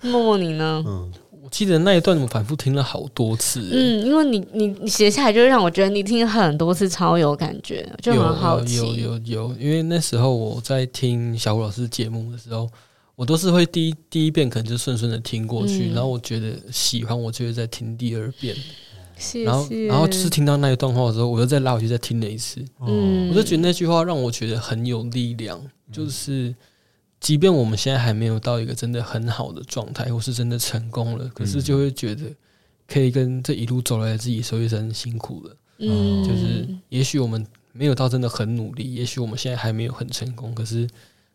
[0.00, 0.82] 默默你呢？
[0.86, 3.60] 嗯，我记得那一段我反复听了好多次。
[3.70, 8.76] 嗯，因为你你你写下来，就让我觉得你听很多次，超有感觉，就很好奇。
[8.76, 12.66] 有有有，有，因为那时候我在听小虎老师节目的时候。
[13.20, 18.56] 我都是会第一第一遍可能就顺顺的听过去，嗯、然后我觉得喜欢，我就会再听第二遍。
[19.18, 19.44] 谢谢。
[19.44, 22.64] 然后然后就是听到那一段话的时候，我又再拉回去再听了一次。
[22.80, 25.60] 嗯，我就觉得那句话让我觉得很有力量，
[25.92, 26.54] 就是
[27.20, 32.22] 即便我们现在还没有到一个真的很好的状态，或是真的成功了，可是就会觉得
[32.88, 35.56] 可以跟这一路走来的自己说一声辛苦了。
[35.80, 40.88] 嗯，就是也许我们没有到真的很努力，也许我们现在还没有很成功，可是。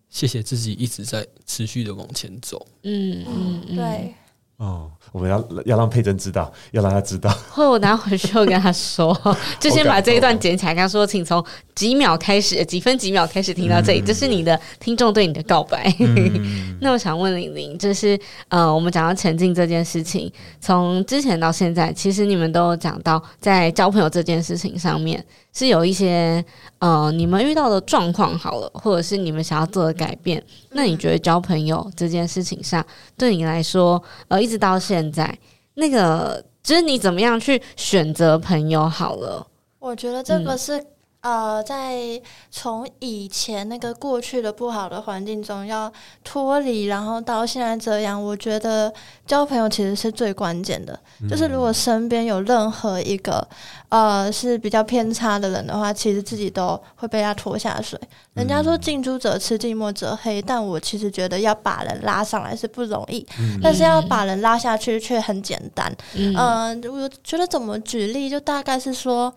[0.10, 2.66] 谢谢自己一直在持续的往前走。
[2.84, 4.14] 嗯嗯，嗯对。
[4.58, 7.30] 哦，我们要要让佩珍知道，要让她知道。
[7.50, 9.14] 会，我拿回去我跟她说，
[9.60, 11.46] 就先把这一段剪起来，跟她说，请从
[11.76, 15.94] 几秒开始，几分几秒开始听到这里，嗯、这是你的听众对你的告白。
[16.00, 20.32] 嗯、 那我想问玲玲，就是呃，我们讲到前进这件事情，
[20.62, 26.42] 从之前到现在，其实你们都有讲到，在交朋友这件事情上面，是有一些
[26.86, 30.44] 呃，你们遇到的状况好了，或者是你们想要做的改变。
[30.70, 32.86] 那你觉得交朋友这件事情上，
[33.18, 35.36] 对你来说，呃，一直到现在，
[35.74, 39.48] 那个就是你怎么样去选择朋友好了？
[39.80, 40.86] 我觉得这个是。
[41.26, 42.22] 嗯呃，在
[42.52, 45.92] 从以前那个过去的不好的环境中要
[46.24, 48.94] 脱离，然后到现在这样，我觉得
[49.26, 50.98] 交朋友其实是最关键的。
[51.22, 53.46] 嗯、就是如果身边有任何一个
[53.90, 58.00] 呃是比较偏差的人的话，其实自己都会被他拖下水。
[58.36, 65.92] 人家说近朱者赤，近墨者黑，但我其实觉得要把人拉上来是不容易，嗯、但是要把人拉下去却很简单。
[66.14, 69.34] 嗯、呃，我觉得怎么举例，就大概是说。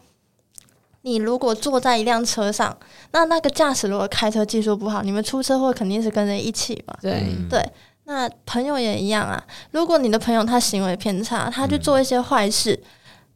[1.02, 2.76] 你如果坐在一辆车上，
[3.12, 6.94] 那那个驾驶如果开车技术不好，你们出车祸肯定是跟着一起嘛。
[7.00, 7.64] 对对，
[8.04, 9.42] 那朋友也一样啊。
[9.70, 12.88] 如果你的朋友他行为偏差，他去做一些坏事，嗯、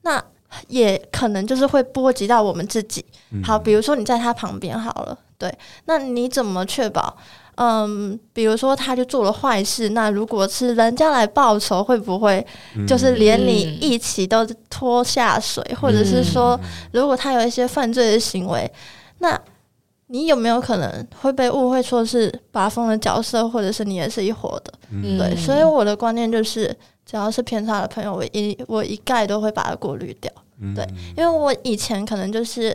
[0.02, 0.24] 那
[0.68, 3.04] 也可能就是会波及到我们自己。
[3.44, 5.56] 好，比如说你在他旁边好了，对，
[5.86, 7.16] 那你怎么确保？
[7.56, 12.44] 嗯，比如说他就做了坏事，那如果是人家来报仇，会不会
[12.86, 15.62] 就是连你一起都拖下水？
[15.70, 16.58] 嗯、或者是说，
[16.92, 18.70] 如果他有一些犯罪的行为，
[19.18, 19.38] 那
[20.06, 24.72] 你有没有可能会被误会说是把风的角色，或者是你也是一伙的？
[24.90, 26.74] 嗯、对，所以我的观念就是，
[27.06, 30.30] 只要是偏差的朋友，我一我一概都会把它过滤掉。
[30.60, 30.86] 嗯、对，
[31.16, 32.72] 因为我以前可能就是，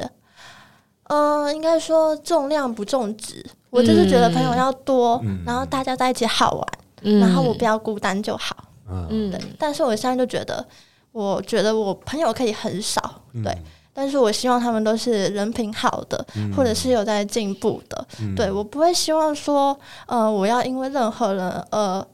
[1.09, 6.68] 嗯、呃，应该说重量不重质，我就是觉得朋友要多，嗯、然后大家在一起好玩，
[7.03, 8.55] 嗯、然后我不要孤单就好。
[8.89, 9.39] 嗯，对。
[9.59, 10.65] 但是我现在就觉得，
[11.11, 13.55] 我觉得我朋友可以很少，对。
[13.93, 18.07] 但是我希望他们都是人品好的，嗯、或者是有在进步的。
[18.22, 22.05] 嗯、对，我不会希望说，呃，我要因为任何人，呃，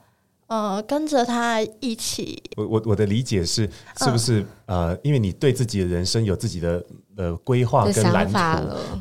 [0.53, 2.43] 呃，跟着他一起。
[2.55, 6.83] 我我我的理解是，是不是、嗯、呃，因为你对自己的人生有自己的
[7.17, 8.37] 呃规划跟蓝图，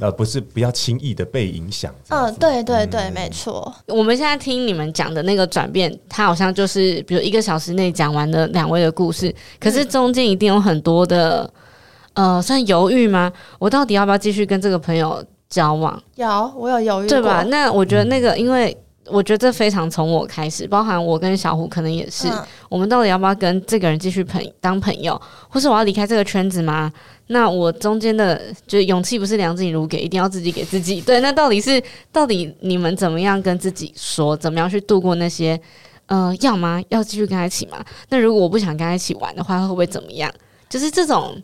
[0.00, 1.94] 呃，不是不要轻易的被影响。
[2.08, 3.70] 嗯、呃，对对对，嗯、没错。
[3.88, 11.52] 我们现在听你们讲的那个转变，他好像就是比如一个小时内讲完了两位的故事，可是中间一定有很多的。
[12.14, 13.32] 呃，算犹豫吗？
[13.58, 16.02] 我到底要不要继续跟这个朋友交往？
[16.16, 17.42] 有，我有犹豫，对吧？
[17.48, 18.76] 那我觉得那个，因为
[19.06, 26.92] 我觉得这非常从我开始，包含我跟小虎可能也是，嗯、我们到底要不要跟这个人继续朋当朋友，或是我要离开这个圈子吗？
[27.28, 31.00] 那我中间的，就是勇气不是梁静茹给，一定要自己给自己。
[31.06, 31.82] 对，那到底是
[32.12, 35.60] 到底你们怎么样跟自己说，怎么样去度过那些？
[36.06, 36.82] 呃，要吗？
[36.90, 37.82] 要继续跟他一起吗？
[38.10, 40.30] 那如果我不想跟他一起玩的话，会不会怎么样？
[40.72, 41.36] 就是这种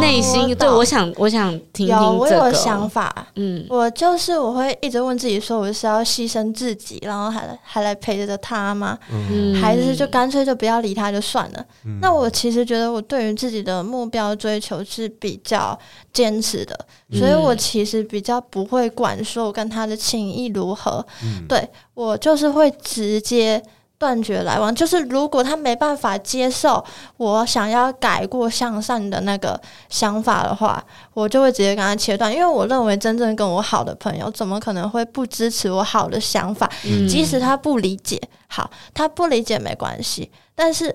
[0.00, 2.00] 内心，哦、对，我想，我想听听这个。
[2.00, 3.26] 有，我有想法。
[3.36, 8.98] 嗯，我就是我会一直问自己说，我是要牺牲自己，然后还来还来陪着他吗？
[9.10, 11.66] 嗯，还是就干脆就不要理他就算了？
[11.84, 15.78] 嗯、那我其实觉得我对于自己的目标追求是比较
[16.10, 16.74] 坚持的，
[17.10, 21.04] 嗯、所以我其实比较不会管说我跟他的情谊如何。
[21.22, 23.62] 嗯，对，我就是会直接。
[24.02, 26.84] 断绝来往，就是如果他没办法接受
[27.18, 30.84] 我想要改过向善的那个想法的话，
[31.14, 32.34] 我就会直接跟他切断。
[32.34, 36.68] 因为我认为真正跟我好的朋友，怎么可能会不支持我好的想法？
[36.84, 40.28] 嗯、即使他不理解，好，他不理解没关系。
[40.56, 40.92] 但是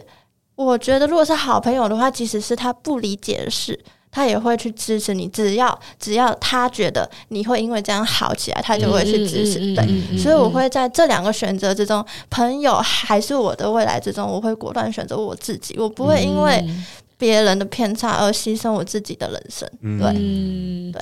[0.55, 3.79] 我觉得，如果是好朋友的话，即使是他不理解的事。
[4.09, 9.75] 他也会去支持你，只要只要他觉得你会因为这样好起来，他就会去支持。
[9.75, 16.67] 对，所以我会在这两个选择之中，朋友还是我的未来之中，我会果断选择我自己，我不会因为
[17.17, 19.69] 别人的偏差而牺牲我自己的人生。
[19.99, 21.01] 对，嗯、对，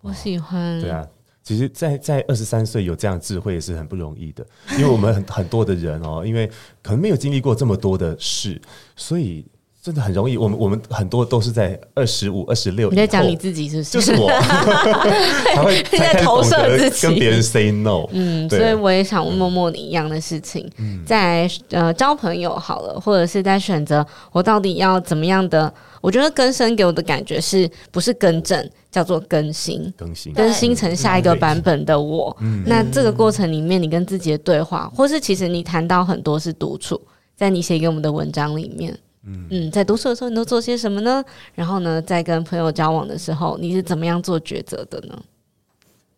[0.00, 0.80] 我喜欢。
[0.80, 1.06] 对啊，
[1.42, 6.46] 其实在，在在二十三岁有这样智慧也是很不容易的，因为我们很很多的人哦，因为
[6.82, 8.58] 可能没有经历过这么多的事，
[8.96, 9.44] 所以。
[9.86, 12.90] 真的很容易，我们我们很多都是在二十五、二十六。
[12.90, 13.90] 你在讲你自己是不是？
[13.92, 14.28] 就是我，
[15.54, 18.04] 才会 在投射自己，跟别人 say no。
[18.10, 20.68] 嗯，所以我也想问默默你一样的事情，
[21.06, 25.72] 在呃交朋友好了，或者是在选择我到底要怎么样的？
[26.00, 32.36] 我觉得更生给我的感觉是不是更正，叫做更新，更新，更新成下一个版本的我。
[32.64, 37.00] 那这个过程里面，你跟自己的对话，或是其实你谈到很多是独处，
[37.36, 38.92] 在你写给我们的文章里面。
[39.26, 41.24] 嗯，在读书的时候，你都做些什么呢？
[41.54, 45.20] 然后呢，在跟朋友交往的时候，你是怎么样做抉择的呢？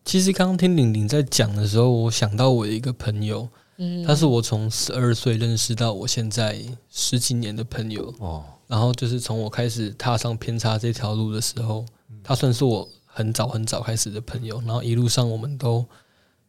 [0.05, 6.59] 其实刚刚听玲玲在讲的时候，我想到我一个朋友，嗯，他是我从十二岁认识到我现在
[6.91, 8.45] 十几年的朋友哦。
[8.67, 11.85] 然后就是从我开始踏上偏差这条路的时候，
[12.23, 14.61] 他算是我很早很早开始的朋友。
[14.67, 15.85] 然后一路上我们都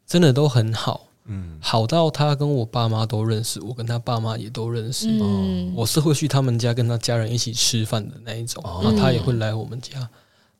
[0.05, 1.08] 真的都很好。
[1.31, 5.07] 嗯，好到他跟我爸妈都认识，我跟他爸妈也都认识。
[5.07, 10.09] 嗯，我是会去他们家跟他家人一起吃饭的那一种，然后他也会来我们家。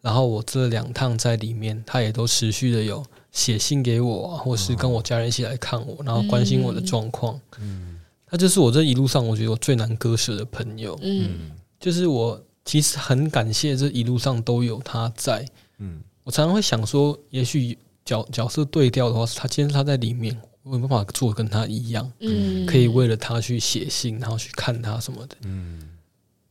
[0.02, 7.38] 然后我这两趟在里面，他也都持续的有写信给我，或是跟我家人一起来看我，然后关心我的状况。
[7.60, 10.98] 嗯，他就是我这一路上我觉得我最难割舍的朋友。
[11.02, 15.44] 嗯，就是我其实很感谢这一路上都有他在。
[15.80, 20.40] 嗯，我常常会想说，也许角角色对调的话，是他今天他在里面。
[20.70, 25.90] 我没办法做跟他一样，嗯，可以为了他去写信，然后去看他什么的，嗯。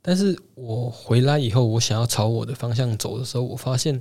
[0.02, 4.00] 但是我回来以后，我想要朝我的方向走的时候，我发现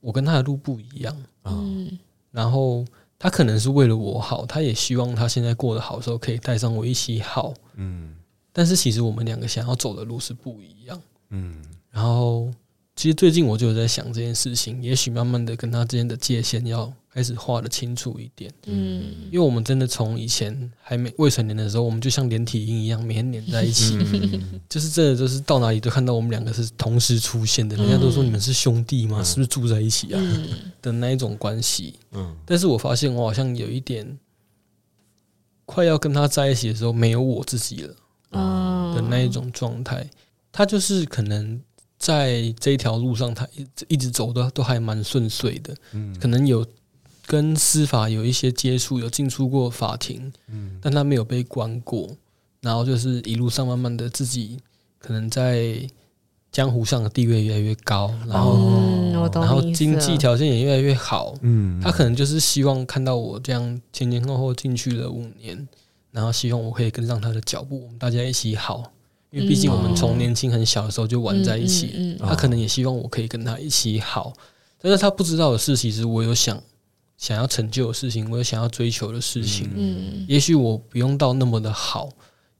[0.00, 1.98] 我跟他的路不一样，嗯。
[2.30, 2.84] 然后
[3.18, 8.14] 他可能是为了我好，他也希望他现在过得好的时候可以带上我一起好，嗯。
[8.52, 11.62] 但是其实我们两个想要走的路是不一样，嗯。
[11.90, 12.50] 然后
[12.96, 16.92] 其实最近我就有在想这件事情，也许慢慢的跟他之间的界限要。
[17.14, 27.76] 开始画的清楚一点，嗯，因为我们真的从以前还没未成年的时候，我们就像连体婴一样，每天黏在一起，嗯、 就是真的，就是到哪里都看到我们两个是同时出现的。
[27.76, 29.20] 人家都说你们是兄弟吗？
[29.20, 30.20] 嗯、是不是住在一起啊？
[30.20, 32.36] 嗯、的那一种关系，嗯。
[32.44, 34.18] 但是我发现我好像有一点
[35.66, 37.94] 快要跟他在一起的时候，没有我自己了，
[38.96, 40.04] 的那一种状态。
[40.50, 41.60] 他就是可能
[41.96, 46.66] 在这一条路上，他一一直走的都还蛮顺遂的，嗯，可能有。
[47.26, 52.08] 跟司法有一些接触，有进出过法庭，嗯，但他没有被关过，
[52.60, 54.58] 然后就是一路上慢慢的自己
[54.98, 55.80] 可能在
[56.52, 65.66] 江湖上的地位越来越高，然后、嗯、然后经济条件也越来越好，嗯，他可能就是希望看到我这样前前后后进去了五年，
[66.10, 68.92] 然后希望我可以跟上他的脚步，我们大家一起好，
[69.30, 74.32] 因为毕竟我们从年轻很小的时候就玩在一起，嗯嗯嗯、他可能也希望我可以跟他一起好，
[74.80, 76.62] 但是他不知道的是，其实我有想。
[77.16, 79.70] 想要成就的事情，我有想要追求的事情。
[79.74, 82.08] 嗯，也许我不用到那么的好，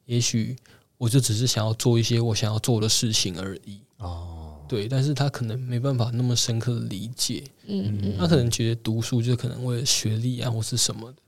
[0.07, 0.57] 也许
[0.97, 3.81] 我就只是想要做一些我想要做的事情而已。
[3.99, 7.45] 哦，对，但是他可能没办法那么深刻的理解。
[7.67, 11.19] 嗯嗯，他可能觉得读书就可能为了学历啊，或是什么的。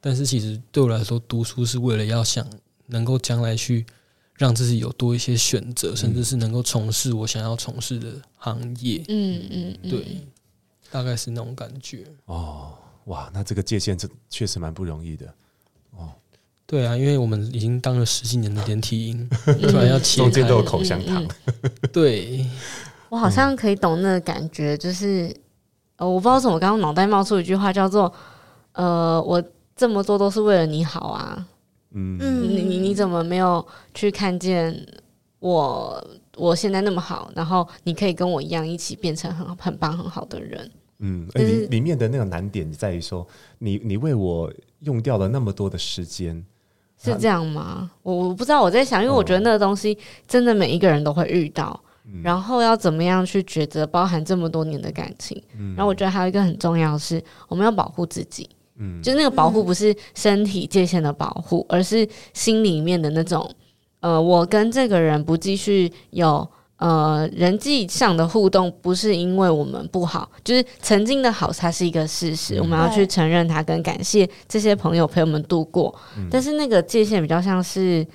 [0.00, 2.46] 但是其实对我来说，读书是为了要想
[2.86, 3.84] 能够将来去
[4.34, 9.04] 让自己有多一些选择，甚至是能够从事我想要从事的行业。
[9.08, 10.26] 嗯嗯，对。
[10.90, 12.72] 大概是那种感觉哦，
[13.04, 15.26] 哇，那这个界限这确实蛮不容易的
[15.96, 16.10] 哦。
[16.66, 19.28] 对啊，因为我们已经当了十几年的连体婴，
[19.68, 21.22] 突然要中间都有口香糖。
[21.22, 21.28] 嗯
[21.62, 22.46] 嗯、对，
[23.08, 25.34] 我好像可以懂那个感觉，就是
[25.96, 28.12] 呃，我不知道怎么，刚刚脑袋冒出一句话叫做
[28.72, 29.42] “呃，我
[29.74, 31.46] 这么做都是为了你好啊”。
[31.92, 34.86] 嗯，你你你怎么没有去看见
[35.40, 40.70] 我我现在那么好，然后你可以跟我一样一起变成很很棒很好的人？
[41.02, 43.26] 嗯，里、欸、里面的那个难点在于说，
[43.58, 46.44] 你你为我用掉了那么多的时间，
[47.02, 47.90] 是这样吗？
[48.02, 49.96] 我我不知道，我在想，因为我觉得那个东西
[50.28, 55.42] 真的每一个人都会遇到，嗯、然后要怎么样去抉择，包含这么多年的感情。
[55.58, 58.46] 嗯、然后我觉得还有一个很重要的是，我们要保护自己。
[58.76, 63.50] 嗯，就是那个保护不是身体界限的保护，而是心里面的那种，
[64.00, 66.46] 呃，我跟这个人不继续有。
[66.80, 75.94] 呃，人际上的互动不是因为我们不好，就是曾经的好它是一个事实，嗯、我们要去承认它，跟感谢这些朋友陪我们度过。
[76.16, 78.06] 嗯、但是那个界限比较像是，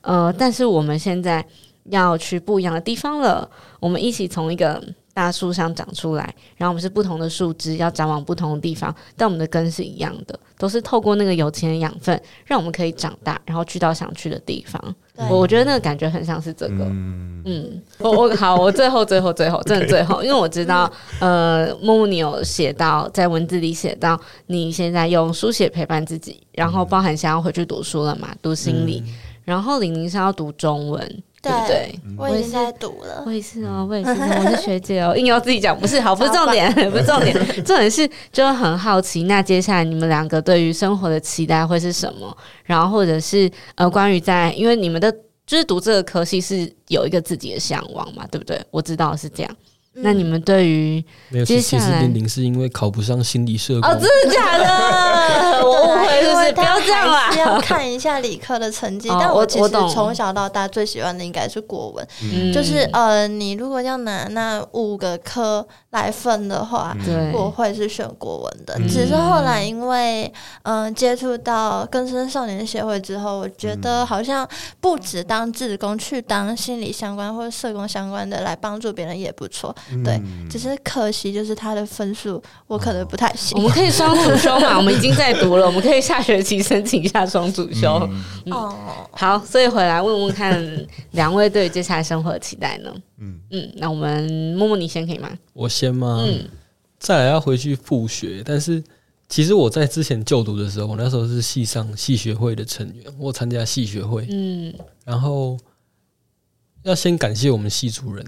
[0.00, 1.44] 呃，但是我们现在
[1.90, 3.48] 要去不一样的地方了，
[3.78, 4.82] 我们一起从一个。
[5.14, 6.24] 大树上长出来，
[6.56, 14.96] 然后我们是不同的树枝，要长往不同的地方，但我们的根是一样的，都是透过那个有钱的养分，让我们可以长大，然后去到想去的地方。
[15.16, 15.26] 对。
[15.28, 20.90] 我我觉得那个感觉很像是这个，嗯，嗯，我我好，我最后最后最后真的最后，因为我知道，
[21.20, 31.22] 呃，木木你有写到在文字里写到，你现在用书写陪伴自己，然后包含想要回去读书了嘛，读心理，嗯、然后玲玲是要读中文。
[31.44, 32.00] 对不对？
[32.16, 33.22] 我也是在读了。
[33.26, 35.14] 我也是哦，我也是，我是学姐哦。
[35.18, 37.34] 硬要自己讲，不是好，不是重点， 不是重点，
[37.64, 39.24] 重点是就很好奇。
[39.24, 42.36] 那接下来你们两个对于生活的期待会是什么？
[42.64, 45.12] 然后或者是呃，关于在，因为你们的
[45.46, 48.60] 就是读这个科系是有一个自己的向往嘛，对不对？
[48.70, 49.56] 我知道是这样。
[49.96, 51.04] 那你们对于
[51.46, 54.64] 接下来，玲玲是因为考不上心理社工哦，真的假的？
[55.64, 57.32] 我误会，就是不要这样啦。
[57.36, 66.96] 要看一下理科的成绩， 但我其实从小到大最喜欢的应该是国文，就是呃，你如果要拿那五个科来分的话，
[67.32, 68.76] 我会是选国文的。
[68.88, 70.30] 只是后来因为
[70.62, 74.46] 嗯接触到更生少年协会之后，我觉得好像
[74.80, 79.74] 不止当志工，去当心理相关或者社工相关的来帮助别人也不错。
[80.04, 83.56] 对，只是可惜，就是他的分数我可能不太行。
[83.56, 84.76] 我们可以 双主修嘛？
[84.76, 88.08] 我们已经在读了，我们可以下学期申请一下双主修。
[88.50, 88.74] 哦，
[89.12, 92.94] 好，所以回来问问看，两位对于接下来生活的期待呢？
[93.18, 94.24] 嗯嗯，那我们
[94.56, 95.30] 默默你先可以吗？
[95.52, 96.24] 我先吗？
[96.26, 96.48] 嗯，
[96.98, 98.82] 再来要回去复学，但是
[99.28, 104.72] 其实我在之前就读的时候，我那时候是系上系学会的成员，我参加系学会，嗯，
[105.04, 105.58] 然后
[106.82, 108.24] 要先感谢我们系主任，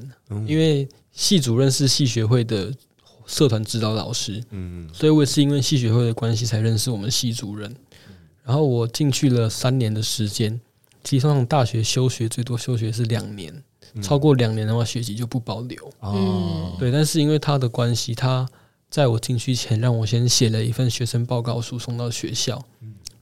[0.46, 0.88] 因为。
[1.16, 2.70] 系主任是系学会的
[3.26, 7.74] 社团指导老师，嗯，所以我也是因为系学会的关系才认识我们系主任。
[8.44, 10.60] 然后我进去了三年的时间，
[11.02, 13.64] 其实上大学休学最多休学是两年，
[14.02, 15.90] 超过两年的话学籍就不保留。
[16.00, 18.46] 哦，对，但是因为他的关系，他
[18.90, 22.62] 在我进去前让我先写了一份学生报告书送到学校，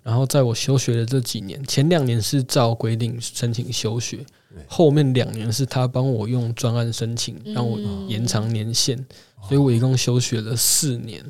[0.03, 4.27] 然后在我休学的这几年，前两年是照规定申请休学。
[4.67, 7.79] 后面两年是他帮我用专案申请，让我
[8.09, 8.97] 延长年限，
[9.43, 11.25] 所以我一共休学了四年。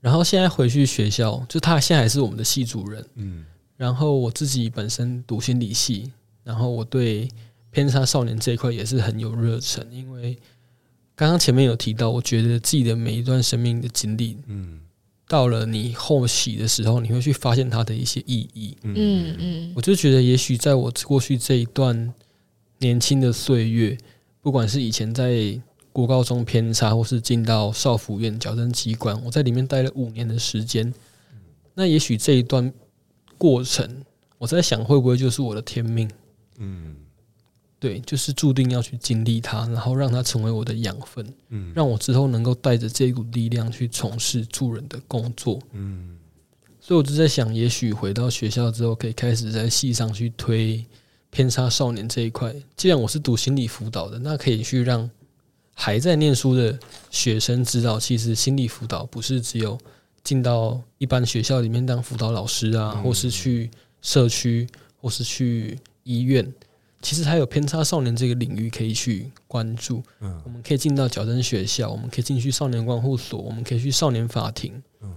[0.00, 3.04] 然后现在回去学校，就他现在还是我们的系主任。
[3.16, 3.44] 嗯，
[3.76, 6.10] 然后我自己本身读心理系，
[6.42, 7.28] 然后我对
[7.70, 10.38] 偏差少年这一块也是很有热忱，因为
[11.14, 14.80] 刚刚前面有提到，我觉得自己的每一段生命的经历，嗯。
[15.30, 18.76] 到了你后期的时候，你会去发现它的一些意义。
[18.82, 22.12] 嗯嗯，我就觉得，也许在我过去这一段
[22.78, 23.96] 年轻的岁月，
[24.40, 25.56] 不管是以前在
[25.92, 30.92] 国高中偏差，或是进到少府院矫正机关，我在里面待了五年的时间。
[31.74, 32.72] 那也许这一段
[33.38, 33.88] 过程，
[34.36, 36.10] 我在想会不会就是我的天命？
[36.58, 36.96] 嗯，
[37.80, 46.16] 对，就是注定要去经历它，然后让它成为我的养分，嗯，让我之后能够带着这股力量去从事助人的工作，嗯。
[46.78, 50.84] 所以我就在想，也许回到学校之后，可以开始在系上去推
[51.30, 52.54] 偏差少年这一块。
[52.76, 55.10] 既然我是读心理辅导的，那可以去让
[55.74, 56.78] 还在念书的
[57.10, 59.76] 学生知道，其实心理辅导不是只有。
[60.22, 63.70] 进到一般学校里面当辅导老师啊，或是去
[64.02, 64.68] 社区，
[65.00, 66.46] 或是去医院，
[67.02, 70.02] 其实还有偏差少年这个领域可以去关注。
[70.20, 74.82] 嗯，我们可以进到矫正学校，我们可以进去少年观护所，我们可以去少年法庭。
[75.00, 75.14] 嗯，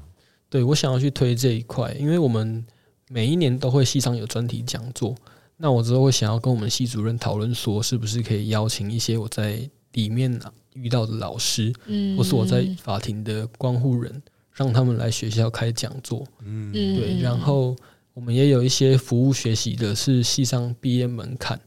[0.49, 2.65] 对，我想要去推这一块，因为我们
[3.09, 5.15] 每一年都会系上有专题讲座，
[5.57, 9.59] 那我之后会想要跟我们系主任讨论说，是不是可以邀请一些我在
[9.93, 10.39] 里面
[10.73, 14.21] 遇到的老师，嗯，或是我在法庭的观护人。
[14.55, 17.75] 让他们来学校开讲座，嗯，对，然后
[18.13, 21.59] 我们也有一些服务学习的，是系上毕业门槛，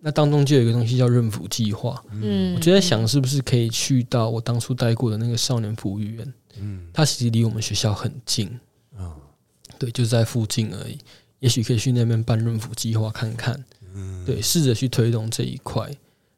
[0.00, 8.48] 那当中就有一个东西叫润辅计划，嗯，我就在想是不是可以去到我当初待过的那个少年福利院，嗯，它其实离我们学校很近，
[8.96, 9.14] 啊，
[9.78, 10.98] 对，就在附近而已，
[11.40, 15.90] 也许可以去那边办润辅计划看看，嗯，对，试着去推动这一块，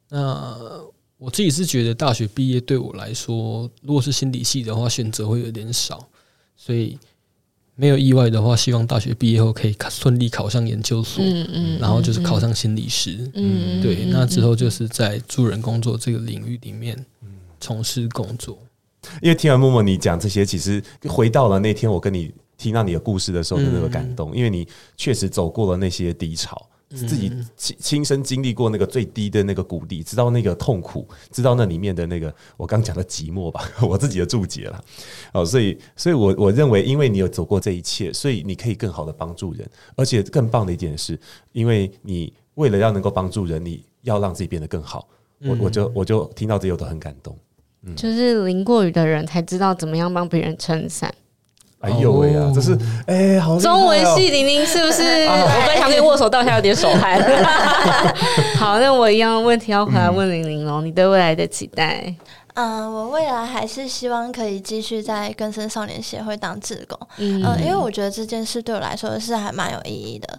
[0.09, 0.59] 那。
[1.19, 6.05] 我自己是觉得大学毕业对我来说，如果是心理系的话，选择会有点少，
[6.57, 6.99] 所以
[7.75, 16.97] 没有意外的话，希望大学毕业后可以顺利考上研究所，嗯嗯，然后就是考上心理师，嗯，对，那之后就是在助人工作这个领域里面
[17.59, 18.59] 从事工作。
[19.21, 26.69] 因为听完默默你讲这些，其实回到了那天我跟你听到你的故事的时候的那个感动，因为你确实走过了那些低潮。
[26.97, 34.85] 自己亲亲身经历过那个最低的那个谷底，知道那个痛苦，知道那里面的那个我刚讲的寂寞吧， 我自己的注解了。
[35.33, 41.19] 哦，所以，所以我我认为，因为你有走过这一切，所以你可以更好的帮助人，而且更棒的一点是，
[41.53, 45.09] 因为你为了要能够帮助人，你要让自己变得更好。
[45.45, 47.37] 我我就我就听到这些我都很感动。
[47.85, 51.13] 嗯，就是淋过雨的人才知道怎么样帮别人撑伞。
[51.83, 52.51] 哎呦喂啊！
[52.55, 55.03] 这是哎、欸，好、喔、中文系玲玲是不是？
[55.27, 57.21] 我本想跟你握手，到现在有点手汗。
[58.57, 60.81] 好，那我一样问题要回来问玲玲喽。
[60.81, 62.15] 你对未来的期待？
[62.55, 66.99] 嗯，我未来还是希望可以继续在更生少年协会当志工。
[67.17, 70.39] 嗯，因为我觉得这件事对我来说是还蛮有意义的。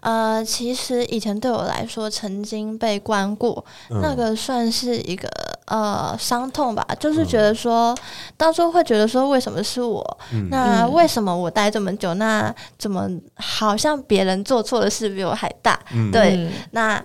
[0.00, 5.28] 呃，其实以前对我来说，曾经被关过，那个算是一个。
[5.68, 7.94] 呃，伤痛吧，就是觉得说，
[8.38, 10.18] 当初会觉得说，为什么是我？
[10.32, 12.14] 嗯、那为什么我待这么久？
[12.14, 13.06] 那怎么
[13.36, 15.78] 好像别人做错的事比我还大？
[15.92, 17.04] 嗯、对，那。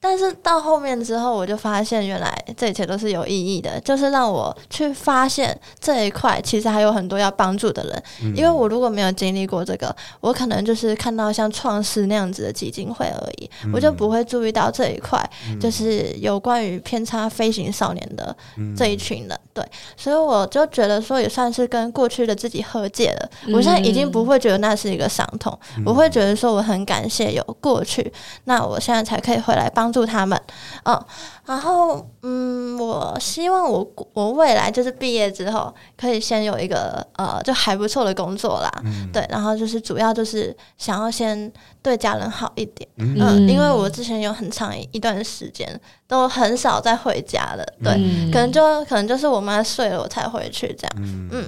[0.00, 8.02] 但是到后面之后，我就发现原来这一切都是有意义的，就是让我去发现这一块其实还有很多要帮助的人。
[8.22, 15.18] 嗯、因为我如果没有经历过这个，我可能就是看到像创世那样子的基金会而已，嗯、我就不会注意到这一块，
[15.60, 18.36] 就是有关于偏差飞行少年的
[18.76, 19.36] 这一群人。
[19.52, 19.64] 对，
[19.96, 23.28] 所以我就觉得说，也算是跟过去的自己和解了。
[23.46, 28.12] 嗯、我现在已经不会觉得那是一个伤痛，嗯、我会觉得说我很感谢有过去，
[28.44, 29.87] 那我现在才可以回来帮。
[29.88, 30.38] 帮助他们，
[30.84, 31.02] 嗯，
[31.46, 51.46] 然后，嗯，我希望我我未来就是毕业之后，可以先有一个呃，就还不错的工作啦，嗯、对，然后就是主要就是想要先对家人好一点，嗯，嗯，因为我之前有很长一段时间都很少再回家了，对，嗯、可能就可能就是我妈睡了我才回去这样，嗯，嗯，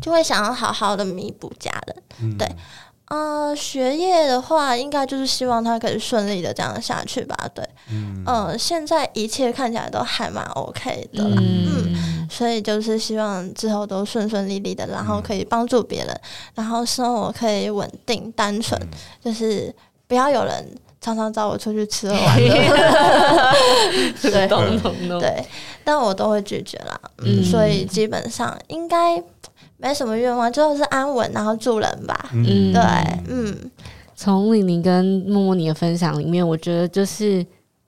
[0.00, 2.48] 就会想要好好的弥补家人，嗯、对。
[3.12, 7.36] 啊、呃，学业的话，应该就是希望他可以顺利的这样下去吧。
[7.54, 16.20] 对，嗯、呃，现在一切看起来都还蛮 OK 的啦，嗯，嗯，所以就是希望之后都顺顺利利的，然后可以帮助别人，嗯、
[16.54, 18.88] 然后生活可以稳定单纯，嗯、
[19.22, 19.70] 就是
[20.08, 22.48] 不要有人常常找我出去吃喝玩乐，
[24.22, 24.48] 对，
[25.20, 25.46] 对，
[25.84, 29.22] 但我都会拒绝啦，嗯，所以基本上应该。
[29.82, 32.30] 没什么愿望，最后是安稳，然后助人吧。
[32.32, 32.82] 嗯，对，
[33.28, 33.54] 嗯。
[34.14, 37.44] 从玲玲跟默默你的分享里面，我觉得就是。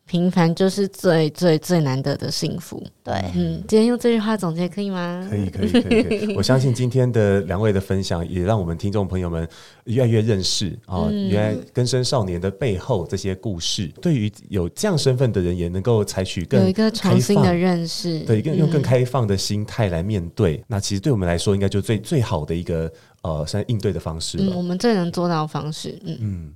[0.06, 2.82] 平凡就是最最最难得的幸福。
[3.02, 5.26] 对，嗯，今天用这句话总结可以吗？
[5.30, 6.36] 可以，可以，可以，可以。
[6.36, 9.48] 我相信今天的两位的分享，也让我们听众朋友们
[9.84, 20.62] 越来越认识啊，原来根生少年的背后这些故事，对于有这样身份的人，也能够采取更有一个重新的认识，对，更用更开放的心态来面对。
[20.66, 22.92] 那其实对我们来说，应该就最最好的一个
[23.22, 24.54] 呃，像应对的方式了。
[24.54, 26.54] 我们最能做到的方式，嗯嗯。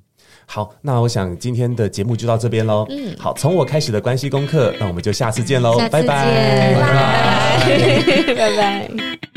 [0.51, 2.87] 好，那我想今天的节目就到这边喽。
[2.89, 9.28] 嗯，好，从我开始的关系功课，那我们就下次见喽，拜拜，拜拜， 拜拜。